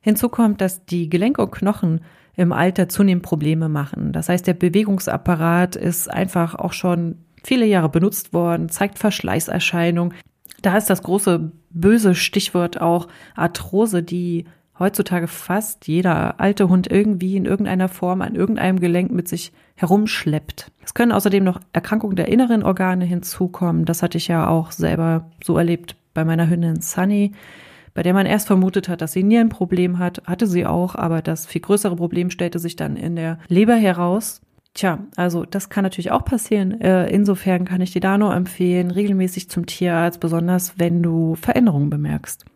Hinzu 0.00 0.28
kommt, 0.28 0.60
dass 0.60 0.84
die 0.84 1.08
Gelenke 1.08 1.42
und 1.42 1.52
Knochen 1.52 2.00
im 2.36 2.52
Alter 2.52 2.88
zunehmend 2.88 3.24
Probleme 3.24 3.68
machen. 3.68 4.12
Das 4.12 4.28
heißt, 4.28 4.46
der 4.46 4.54
Bewegungsapparat 4.54 5.76
ist 5.76 6.10
einfach 6.10 6.54
auch 6.54 6.72
schon 6.72 7.16
viele 7.42 7.66
Jahre 7.66 7.88
benutzt 7.88 8.32
worden, 8.32 8.68
zeigt 8.68 8.98
Verschleißerscheinungen. 8.98 10.14
Da 10.62 10.76
ist 10.76 10.88
das 10.88 11.02
große 11.02 11.52
böse 11.70 12.14
Stichwort 12.14 12.80
auch 12.80 13.08
Arthrose, 13.34 14.02
die 14.02 14.46
heutzutage 14.78 15.28
fast 15.28 15.86
jeder 15.86 16.40
alte 16.40 16.68
Hund 16.68 16.90
irgendwie 16.90 17.36
in 17.36 17.44
irgendeiner 17.44 17.88
Form 17.88 18.22
an 18.22 18.34
irgendeinem 18.34 18.80
Gelenk 18.80 19.12
mit 19.12 19.28
sich 19.28 19.52
herumschleppt. 19.74 20.70
Es 20.84 20.94
können 20.94 21.12
außerdem 21.12 21.44
noch 21.44 21.60
Erkrankungen 21.72 22.16
der 22.16 22.28
inneren 22.28 22.62
Organe 22.62 23.04
hinzukommen. 23.04 23.84
Das 23.84 24.02
hatte 24.02 24.18
ich 24.18 24.28
ja 24.28 24.48
auch 24.48 24.72
selber 24.72 25.30
so 25.42 25.56
erlebt 25.56 25.96
bei 26.14 26.24
meiner 26.24 26.48
Hündin 26.48 26.80
Sunny. 26.80 27.32
Bei 27.94 28.02
der 28.02 28.14
man 28.14 28.26
erst 28.26 28.46
vermutet 28.46 28.88
hat, 28.88 29.00
dass 29.00 29.12
sie 29.12 29.22
nie 29.22 29.38
ein 29.38 29.48
Problem 29.48 29.98
hat, 29.98 30.22
hatte 30.26 30.46
sie 30.46 30.66
auch, 30.66 30.94
aber 30.94 31.22
das 31.22 31.46
viel 31.46 31.60
größere 31.60 31.96
Problem 31.96 32.30
stellte 32.30 32.58
sich 32.58 32.76
dann 32.76 32.96
in 32.96 33.16
der 33.16 33.38
Leber 33.48 33.74
heraus. 33.74 34.40
Tja, 34.74 35.00
also 35.16 35.44
das 35.44 35.68
kann 35.68 35.84
natürlich 35.84 36.10
auch 36.10 36.24
passieren. 36.24 36.80
Äh, 36.80 37.08
insofern 37.10 37.66
kann 37.66 37.82
ich 37.82 37.92
dir 37.92 38.00
da 38.00 38.16
nur 38.16 38.34
empfehlen, 38.34 38.90
regelmäßig 38.90 39.50
zum 39.50 39.66
Tierarzt, 39.66 40.20
besonders 40.20 40.78
wenn 40.78 41.02
du 41.02 41.34
Veränderungen 41.34 41.90
bemerkst. 41.90 42.46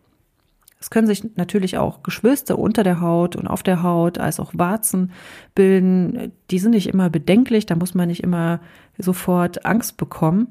Es 0.81 0.91
können 0.91 1.07
sich 1.07 1.37
natürlich 1.37 1.79
auch 1.79 2.03
Geschwüste 2.03 2.57
unter 2.57 2.85
der 2.85 3.01
Haut 3.01 3.37
und 3.37 3.47
auf 3.47 3.63
der 3.63 3.83
Haut 3.83 4.19
als 4.19 4.41
auch 4.41 4.53
Warzen 4.55 5.11
bilden. 5.55 6.33
Die 6.51 6.59
sind 6.59 6.73
nicht 6.73 6.89
immer 6.89 7.11
bedenklich, 7.11 7.67
da 7.67 7.77
muss 7.77 7.95
man 7.95 8.09
nicht 8.09 8.23
immer 8.23 8.61
sofort 8.97 9.67
Angst 9.67 9.97
bekommen. 9.97 10.49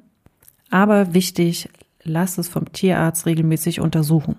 Aber 0.69 1.13
wichtig, 1.13 1.69
lass 2.03 2.37
es 2.37 2.47
vom 2.47 2.71
Tierarzt 2.71 3.25
regelmäßig 3.25 3.79
untersuchen. 3.79 4.35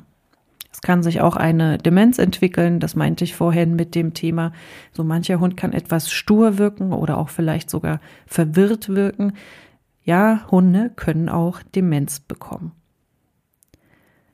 Es 0.76 0.82
kann 0.82 1.02
sich 1.02 1.22
auch 1.22 1.36
eine 1.36 1.78
Demenz 1.78 2.18
entwickeln, 2.18 2.80
das 2.80 2.96
meinte 2.96 3.24
ich 3.24 3.34
vorhin 3.34 3.76
mit 3.76 3.94
dem 3.94 4.12
Thema. 4.12 4.52
So 4.92 5.04
mancher 5.04 5.40
Hund 5.40 5.56
kann 5.56 5.72
etwas 5.72 6.12
stur 6.12 6.58
wirken 6.58 6.92
oder 6.92 7.16
auch 7.16 7.30
vielleicht 7.30 7.70
sogar 7.70 7.98
verwirrt 8.26 8.90
wirken. 8.90 9.32
Ja, 10.02 10.46
Hunde 10.50 10.92
können 10.94 11.30
auch 11.30 11.62
Demenz 11.74 12.20
bekommen. 12.20 12.72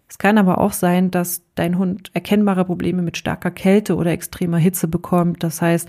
Es 0.08 0.18
kann 0.18 0.37
aber 0.37 0.58
auch 0.58 0.72
sein, 0.72 1.12
dass 1.12 1.44
dein 1.54 1.78
Hund 1.78 2.11
erkennbare 2.12 2.64
Probleme 2.64 3.02
mit 3.02 3.16
starker 3.16 3.52
Kälte 3.52 3.94
oder 3.94 4.11
extremer 4.11 4.58
Hitze 4.58 4.88
bekommt. 4.88 5.44
Das 5.44 5.62
heißt, 5.62 5.88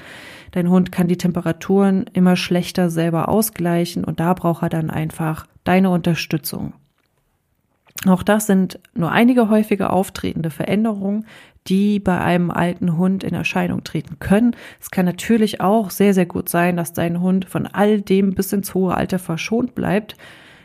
dein 0.51 0.69
Hund 0.69 0.91
kann 0.91 1.07
die 1.07 1.17
Temperaturen 1.17 2.05
immer 2.13 2.35
schlechter 2.35 2.91
selber 2.91 3.27
ausgleichen 3.27 4.03
und 4.03 4.19
da 4.19 4.35
braucht 4.35 4.61
er 4.61 4.69
dann 4.69 4.91
einfach 4.91 5.47
deine 5.63 5.89
Unterstützung. 5.89 6.73
Auch 8.05 8.23
das 8.23 8.47
sind 8.47 8.79
nur 8.93 9.11
einige 9.11 9.49
häufige 9.49 9.91
auftretende 9.91 10.49
Veränderungen, 10.49 11.25
die 11.67 11.99
bei 11.99 12.19
einem 12.19 12.51
alten 12.51 12.97
Hund 12.97 13.23
in 13.23 13.33
Erscheinung 13.33 13.83
treten 13.83 14.19
können. 14.19 14.55
Es 14.81 14.91
kann 14.91 15.05
natürlich 15.05 15.61
auch 15.61 15.89
sehr, 15.89 16.13
sehr 16.13 16.25
gut 16.25 16.49
sein, 16.49 16.75
dass 16.75 16.93
dein 16.93 17.21
Hund 17.21 17.45
von 17.45 17.67
all 17.67 18.01
dem 18.01 18.33
bis 18.33 18.51
ins 18.51 18.73
hohe 18.73 18.95
Alter 18.95 19.19
verschont 19.19 19.73
bleibt. 19.75 20.17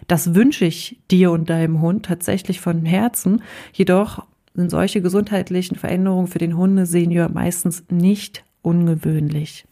Das 0.09 0.35
wünsche 0.35 0.65
ich 0.65 0.99
dir 1.11 1.31
und 1.31 1.51
deinem 1.51 1.81
Hund 1.81 2.07
tatsächlich 2.07 2.61
von 2.61 2.85
Herzen. 2.85 3.43
Jedoch 3.73 4.25
sind 4.55 4.71
solche 4.71 5.01
gesundheitlichen 5.03 5.77
Veränderungen 5.77 6.27
für 6.27 6.39
den 6.39 6.57
Hundesenior 6.57 7.29
meistens 7.29 7.85
nicht 7.91 8.43
ungewöhnlich. 8.63 9.67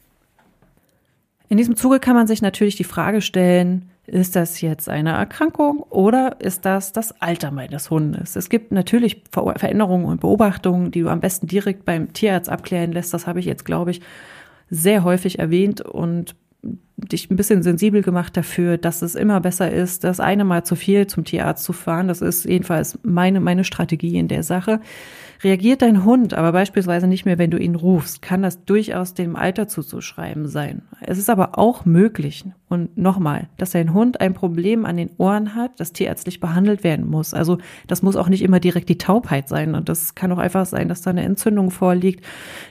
In 1.48 1.56
diesem 1.56 1.76
Zuge 1.76 2.00
kann 2.00 2.14
man 2.14 2.26
sich 2.26 2.42
natürlich 2.42 2.76
die 2.76 2.84
Frage 2.84 3.20
stellen, 3.20 3.90
ist 4.06 4.36
das 4.36 4.60
jetzt 4.60 4.88
eine 4.88 5.12
Erkrankung 5.12 5.80
oder 5.80 6.40
ist 6.40 6.64
das 6.64 6.92
das 6.92 7.20
Alter 7.20 7.50
meines 7.50 7.90
Hundes? 7.90 8.36
Es 8.36 8.48
gibt 8.48 8.72
natürlich 8.72 9.24
Veränderungen 9.32 10.04
und 10.04 10.20
Beobachtungen, 10.20 10.90
die 10.90 11.02
du 11.02 11.08
am 11.08 11.20
besten 11.20 11.46
direkt 11.46 11.84
beim 11.84 12.12
Tierarzt 12.12 12.48
abklären 12.48 12.92
lässt. 12.92 13.12
Das 13.12 13.26
habe 13.26 13.40
ich 13.40 13.46
jetzt, 13.46 13.64
glaube 13.64 13.90
ich, 13.90 14.00
sehr 14.70 15.04
häufig 15.04 15.38
erwähnt 15.38 15.80
und 15.80 16.36
dich 17.12 17.30
ein 17.30 17.36
bisschen 17.36 17.62
sensibel 17.62 18.02
gemacht 18.02 18.36
dafür, 18.36 18.78
dass 18.78 19.02
es 19.02 19.14
immer 19.14 19.40
besser 19.40 19.70
ist, 19.70 20.04
das 20.04 20.20
eine 20.20 20.44
Mal 20.44 20.64
zu 20.64 20.76
viel 20.76 21.06
zum 21.06 21.24
Tierarzt 21.24 21.64
zu 21.64 21.72
fahren. 21.72 22.08
Das 22.08 22.20
ist 22.20 22.44
jedenfalls 22.44 22.98
meine, 23.02 23.40
meine 23.40 23.64
Strategie 23.64 24.16
in 24.16 24.28
der 24.28 24.42
Sache. 24.42 24.80
Reagiert 25.42 25.82
dein 25.82 26.04
Hund 26.04 26.34
aber 26.34 26.52
beispielsweise 26.52 27.06
nicht 27.06 27.26
mehr, 27.26 27.38
wenn 27.38 27.50
du 27.50 27.58
ihn 27.58 27.74
rufst, 27.74 28.22
kann 28.22 28.42
das 28.42 28.64
durchaus 28.64 29.14
dem 29.14 29.36
Alter 29.36 29.68
zuzuschreiben 29.68 30.48
sein. 30.48 30.82
Es 31.00 31.18
ist 31.18 31.28
aber 31.28 31.58
auch 31.58 31.84
möglich, 31.84 32.44
und 32.68 32.98
nochmal, 32.98 33.48
dass 33.58 33.70
dein 33.70 33.94
Hund 33.94 34.20
ein 34.20 34.34
Problem 34.34 34.84
an 34.86 34.96
den 34.96 35.10
Ohren 35.18 35.54
hat, 35.54 35.78
das 35.78 35.92
tierärztlich 35.92 36.40
behandelt 36.40 36.82
werden 36.82 37.06
muss. 37.08 37.32
Also 37.32 37.58
das 37.86 38.02
muss 38.02 38.16
auch 38.16 38.28
nicht 38.28 38.42
immer 38.42 38.58
direkt 38.58 38.88
die 38.88 38.98
Taubheit 38.98 39.48
sein. 39.48 39.76
Und 39.76 39.88
das 39.88 40.16
kann 40.16 40.32
auch 40.32 40.38
einfach 40.38 40.66
sein, 40.66 40.88
dass 40.88 41.02
da 41.02 41.10
eine 41.10 41.22
Entzündung 41.22 41.70
vorliegt, 41.70 42.24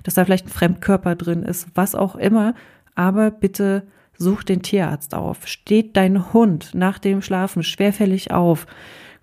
dass 0.03 0.15
da 0.15 0.25
vielleicht 0.25 0.47
ein 0.47 0.49
Fremdkörper 0.49 1.15
drin 1.15 1.43
ist, 1.43 1.67
was 1.75 1.95
auch 1.95 2.17
immer. 2.17 2.55
Aber 2.93 3.31
bitte 3.31 3.83
such 4.17 4.43
den 4.43 4.61
Tierarzt 4.61 5.13
auf. 5.13 5.47
Steht 5.47 5.97
dein 5.97 6.33
Hund 6.33 6.71
nach 6.73 6.99
dem 6.99 7.21
Schlafen 7.21 7.63
schwerfällig 7.63 8.31
auf, 8.31 8.67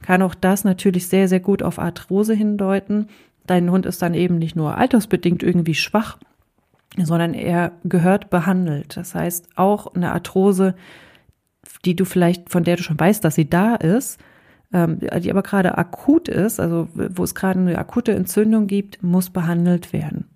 kann 0.03 0.23
auch 0.23 0.35
das 0.35 0.65
natürlich 0.65 1.09
sehr, 1.09 1.29
sehr 1.29 1.41
gut 1.41 1.63
auf 1.63 1.79
Arthrose 1.79 2.35
hindeuten. 2.35 3.07
Dein 3.47 3.71
Hund 3.71 3.87
ist 3.87 4.03
dann 4.03 4.15
eben 4.15 4.39
nicht 4.39 4.57
nur 4.57 4.77
altersbedingt 4.77 5.43
irgendwie 5.43 5.75
schwach, 5.75 6.19
sondern 6.97 7.35
er 7.35 7.73
gehört 7.85 8.31
behandelt. 8.31 8.97
Das 8.97 9.15
heißt, 9.15 9.51
auch 9.57 9.95
eine 9.95 10.13
Arthrose, 10.13 10.75
die 11.85 11.97
du 11.97 12.05
vielleicht, 12.05 12.51
von 12.51 12.65
der 12.65 12.77
du 12.77 12.83
schon 12.83 12.99
weißt, 12.99 13.25
dass 13.25 13.37
sie 13.37 13.49
da 13.49 13.77
ist, 13.77 14.21
ähm, 14.73 14.99
die 15.01 15.31
aber 15.31 15.43
gerade 15.43 15.79
akut 15.79 16.29
ist, 16.29 16.61
also 16.61 16.89
wo 16.95 17.23
es 17.25 17.35
gerade 17.35 17.61
eine 17.61 17.79
akute 17.79 18.13
Entzündung 18.13 18.67
gibt, 18.67 19.03
muss 19.03 19.31
behandelt 19.31 19.93
werden. 19.93 20.32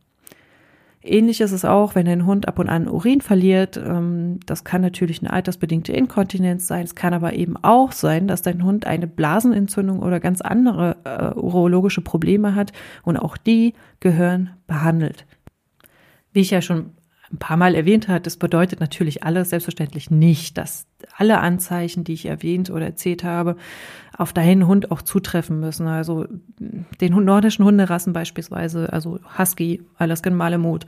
Ähnlich 1.06 1.40
ist 1.40 1.52
es 1.52 1.64
auch, 1.64 1.94
wenn 1.94 2.08
ein 2.08 2.26
Hund 2.26 2.48
ab 2.48 2.58
und 2.58 2.68
an 2.68 2.88
Urin 2.88 3.20
verliert. 3.20 3.76
Ähm, 3.76 4.40
das 4.46 4.64
kann 4.64 4.82
natürlich 4.82 5.20
eine 5.20 5.32
altersbedingte 5.32 5.92
Inkontinenz 5.92 6.66
sein. 6.66 6.84
Es 6.84 6.94
kann 6.94 7.14
aber 7.14 7.34
eben 7.34 7.56
auch 7.62 7.92
sein, 7.92 8.26
dass 8.26 8.42
dein 8.42 8.64
Hund 8.64 8.86
eine 8.86 9.06
Blasenentzündung 9.06 10.00
oder 10.00 10.20
ganz 10.20 10.40
andere 10.40 10.96
äh, 11.04 11.38
urologische 11.38 12.00
Probleme 12.00 12.54
hat. 12.54 12.72
Und 13.04 13.16
auch 13.16 13.36
die 13.36 13.74
gehören 14.00 14.50
behandelt. 14.66 15.26
Wie 16.32 16.40
ich 16.40 16.50
ja 16.50 16.60
schon 16.60 16.90
ein 17.32 17.38
paar 17.38 17.56
Mal 17.56 17.74
erwähnt 17.74 18.08
hat, 18.08 18.26
das 18.26 18.36
bedeutet 18.36 18.80
natürlich 18.80 19.24
alles 19.24 19.50
selbstverständlich 19.50 20.10
nicht, 20.10 20.56
dass 20.58 20.86
alle 21.16 21.40
Anzeichen, 21.40 22.04
die 22.04 22.12
ich 22.12 22.26
erwähnt 22.26 22.70
oder 22.70 22.86
erzählt 22.86 23.24
habe, 23.24 23.56
auf 24.16 24.32
deinen 24.32 24.66
Hund 24.66 24.90
auch 24.90 25.02
zutreffen 25.02 25.60
müssen. 25.60 25.86
Also 25.88 26.26
den 27.00 27.24
nordischen 27.24 27.64
Hunderassen 27.64 28.12
beispielsweise, 28.12 28.92
also 28.92 29.18
Husky, 29.38 29.82
Alaskan 29.96 30.34
Malamut, 30.34 30.86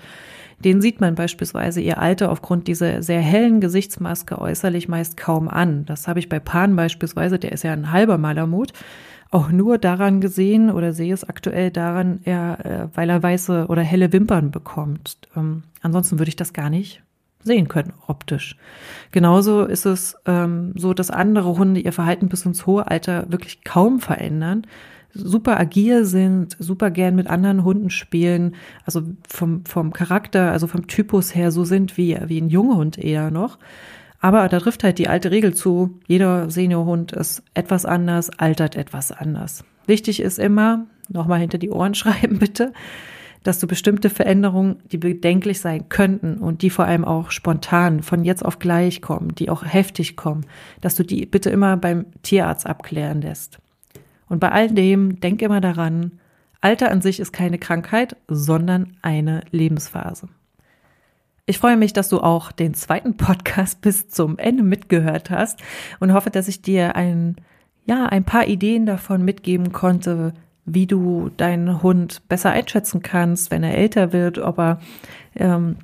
den 0.64 0.81
sieht 0.81 1.01
man 1.01 1.14
beispielsweise 1.14 1.81
ihr 1.81 1.98
Alter 1.98 2.31
aufgrund 2.31 2.66
dieser 2.66 3.03
sehr 3.03 3.20
hellen 3.20 3.61
Gesichtsmaske 3.61 4.40
äußerlich 4.40 4.88
meist 4.88 5.16
kaum 5.16 5.48
an. 5.48 5.85
Das 5.87 6.09
habe 6.09 6.18
ich 6.18 6.29
bei 6.29 6.40
Pan 6.40 6.74
beispielsweise, 6.74 7.38
der 7.38 7.53
ist 7.53 7.62
ja 7.62 7.72
ein 7.72 7.92
halber 7.92 8.18
Malamut, 8.18 8.72
auch 9.31 9.51
nur 9.51 9.79
daran 9.79 10.21
gesehen 10.21 10.71
oder 10.71 10.93
sehe 10.93 11.12
es 11.12 11.25
aktuell 11.25 11.71
daran, 11.71 12.21
er, 12.25 12.64
äh, 12.64 12.88
weil 12.97 13.11
er 13.11 13.23
weiße 13.23 13.67
oder 13.69 13.83
helle 13.83 14.12
Wimpern 14.12 14.51
bekommt. 14.51 15.19
Ähm, 15.37 15.64
ansonsten 15.83 16.19
würde 16.19 16.31
ich 16.31 16.37
das 16.37 16.53
gar 16.53 16.71
nicht 16.71 17.03
sehen 17.45 17.69
können, 17.69 17.93
optisch. 18.07 18.57
Genauso 19.12 19.64
ist 19.64 19.87
es 19.87 20.17
ähm, 20.27 20.73
so, 20.77 20.95
dass 20.95 21.11
andere 21.11 21.57
Hunde 21.57 21.81
ihr 21.81 21.93
Verhalten 21.93 22.29
bis 22.29 22.45
ins 22.45 22.67
hohe 22.67 22.91
Alter 22.91 23.31
wirklich 23.31 23.64
kaum 23.64 24.01
verändern, 24.01 24.67
super 25.14 25.59
agil 25.59 26.05
sind, 26.05 26.57
super 26.59 26.91
gern 26.91 27.14
mit 27.14 27.29
anderen 27.29 27.64
Hunden 27.64 27.91
spielen, 27.91 28.55
also 28.85 29.03
vom, 29.27 29.64
vom 29.64 29.93
Charakter, 29.93 30.53
also 30.53 30.67
vom 30.67 30.87
Typus 30.87 31.35
her 31.35 31.51
so 31.51 31.64
sind 31.64 31.97
wie, 31.97 32.19
wie 32.27 32.41
ein 32.41 32.51
junger 32.51 32.77
Hund 32.77 32.99
eher 32.99 33.31
noch. 33.31 33.59
Aber 34.20 34.48
da 34.48 34.59
trifft 34.59 34.83
halt 34.85 34.98
die 34.98 35.09
alte 35.09 35.31
Regel 35.31 35.54
zu, 35.54 35.98
jeder 36.07 36.50
Seniorhund 36.50 37.12
ist 37.12 37.42
etwas 37.54 37.85
anders, 37.85 38.31
altert 38.31 38.76
etwas 38.76 39.12
anders. 39.12 39.64
Wichtig 39.87 40.20
ist 40.20 40.38
immer, 40.38 40.87
nochmal 41.09 41.40
hinter 41.40 41.59
die 41.59 41.70
Ohren 41.70 41.94
schreiben 41.94 42.38
bitte, 42.38 42.72
dass 43.44 43.61
du 43.61 43.66
bestimmte 43.66 44.11
Veränderungen, 44.11 44.76
die 44.90 44.98
bedenklich 44.98 45.61
sein 45.61 45.88
könnten 45.88 46.38
und 46.38 46.62
die 46.62 46.70
vor 46.70 46.87
allem 46.87 47.04
auch 47.04 47.31
spontan 47.31 48.02
von 48.02 48.24
jetzt 48.24 48.44
auf 48.44 48.59
gleich 48.59 49.00
kommen, 49.00 49.35
die 49.35 49.48
auch 49.48 49.64
heftig 49.64 50.16
kommen, 50.16 50.44
dass 50.81 50.96
du 50.96 51.04
die 51.04 51.24
bitte 51.24 51.50
immer 51.50 51.76
beim 51.76 52.07
Tierarzt 52.22 52.66
abklären 52.66 53.22
lässt. 53.22 53.59
Und 54.28 54.40
bei 54.40 54.50
all 54.50 54.68
dem 54.70 55.20
denk 55.20 55.40
immer 55.40 55.61
daran, 55.61 56.18
Alter 56.61 56.90
an 56.90 57.00
sich 57.00 57.20
ist 57.20 57.33
keine 57.33 57.59
Krankheit, 57.59 58.16
sondern 58.26 58.96
eine 59.00 59.42
Lebensphase. 59.52 60.28
Ich 61.49 61.59
freue 61.59 61.79
mich, 61.79 61.95
dass 61.95 62.11
du 62.11 62.21
auch 62.21 62.53
den 62.53 62.75
zweiten 62.75 63.17
Podcast 63.17 63.81
bis 63.81 64.11
zum 64.11 64.37
Ende 64.37 64.63
mitgehört 64.63 65.31
hast 65.31 65.59
und 65.99 66.13
hoffe, 66.13 66.29
dass 66.29 66.47
ich 66.47 66.61
dir 66.61 66.95
ein, 66.95 67.37
ja, 67.87 68.05
ein 68.05 68.25
paar 68.25 68.47
Ideen 68.47 68.85
davon 68.85 69.25
mitgeben 69.25 69.73
konnte, 69.73 70.35
wie 70.67 70.87
du 70.87 71.31
deinen 71.39 71.83
Hund 71.83 72.21
besser 72.29 72.51
einschätzen 72.51 73.01
kannst, 73.01 73.51
wenn 73.51 73.63
er 73.63 73.79
älter 73.79 74.13
wird, 74.13 74.37
ob 74.37 74.59
er 74.59 74.79
ähm, 75.37 75.77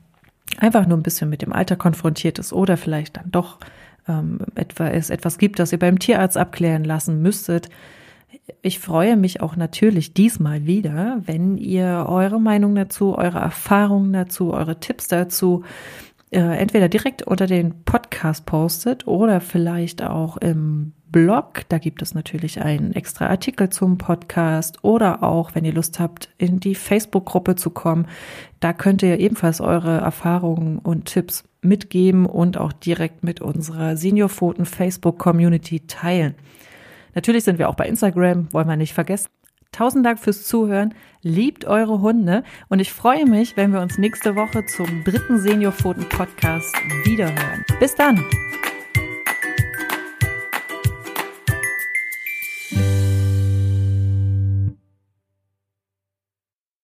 einfach 0.59 0.87
nur 0.87 0.99
ein 0.99 1.03
bisschen 1.03 1.31
mit 1.31 1.41
dem 1.41 1.55
Alter 1.55 1.77
konfrontiert 1.77 2.39
ist 2.39 2.53
oder 2.53 2.77
vielleicht 2.77 3.17
dann 3.17 3.31
doch 3.31 3.59
ähm, 4.07 4.41
etwa, 4.57 4.89
es 4.89 5.09
etwas 5.09 5.39
gibt, 5.39 5.59
das 5.59 5.73
ihr 5.73 5.79
beim 5.79 5.99
Tierarzt 5.99 6.37
abklären 6.37 6.85
lassen 6.85 7.23
müsstet. 7.23 7.71
Ich 8.61 8.79
freue 8.79 9.17
mich 9.17 9.41
auch 9.41 9.57
natürlich 9.57 10.13
diesmal 10.13 10.67
wieder, 10.67 11.21
wenn 11.25 11.57
ihr 11.57 12.07
eure 12.09 12.41
Meinung 12.41 12.75
dazu, 12.75 13.17
eure 13.17 13.39
Erfahrungen 13.39 14.13
dazu, 14.13 14.53
eure 14.53 14.81
Tipps 14.81 15.09
dazu 15.09 15.65
äh, 16.35 16.59
entweder 16.59 16.89
direkt 16.89 17.23
unter 17.23 17.47
den 17.47 17.85
Podcast 17.85 18.45
postet 18.45 19.07
oder 19.07 19.41
vielleicht 19.41 20.03
auch 20.03 20.37
im 20.37 20.93
Blog. 21.07 21.61
Da 21.69 21.79
gibt 21.79 22.03
es 22.03 22.13
natürlich 22.13 22.61
einen 22.61 22.93
extra 22.93 23.29
Artikel 23.29 23.71
zum 23.71 23.99
Podcast 23.99 24.83
oder 24.83 25.23
auch, 25.23 25.55
wenn 25.55 25.65
ihr 25.65 25.73
Lust 25.73 26.01
habt, 26.01 26.29
in 26.37 26.59
die 26.59 26.75
Facebook-Gruppe 26.75 27.55
zu 27.55 27.71
kommen. 27.71 28.09
Da 28.59 28.73
könnt 28.73 29.05
ihr 29.05 29.21
ebenfalls 29.21 29.61
eure 29.61 29.99
Erfahrungen 29.99 30.81
und 30.81 31.05
Tipps 31.05 31.45
mitgeben 31.63 32.27
und 32.27 32.59
auch 32.59 32.73
direkt 32.73 33.23
mit 33.23 33.41
unserer 33.41 33.97
Seniorpfoten 33.97 34.67
Facebook-Community 34.67 35.87
teilen. 35.87 36.35
Natürlich 37.15 37.45
sind 37.45 37.59
wir 37.59 37.69
auch 37.69 37.75
bei 37.75 37.87
Instagram, 37.87 38.53
wollen 38.53 38.69
wir 38.69 38.77
nicht 38.77 38.95
vergessen. 38.95 39.29
Tausend 39.73 40.07
Dank 40.07 40.21
fürs 40.21 40.47
Zuhören. 40.47 40.95
Liebt 41.23 41.65
eure 41.65 42.01
Hunde 42.01 42.45
und 42.69 42.79
ich 42.79 42.93
freue 42.93 43.27
mich, 43.27 43.57
wenn 43.57 43.73
wir 43.73 43.81
uns 43.81 43.99
nächste 43.99 44.37
Woche 44.37 44.65
zum 44.67 45.03
dritten 45.05 45.41
Seniorpfoten 45.41 46.09
Podcast 46.09 46.75
wiederhören. 47.05 47.65
Bis 47.81 47.95
dann! 47.95 48.25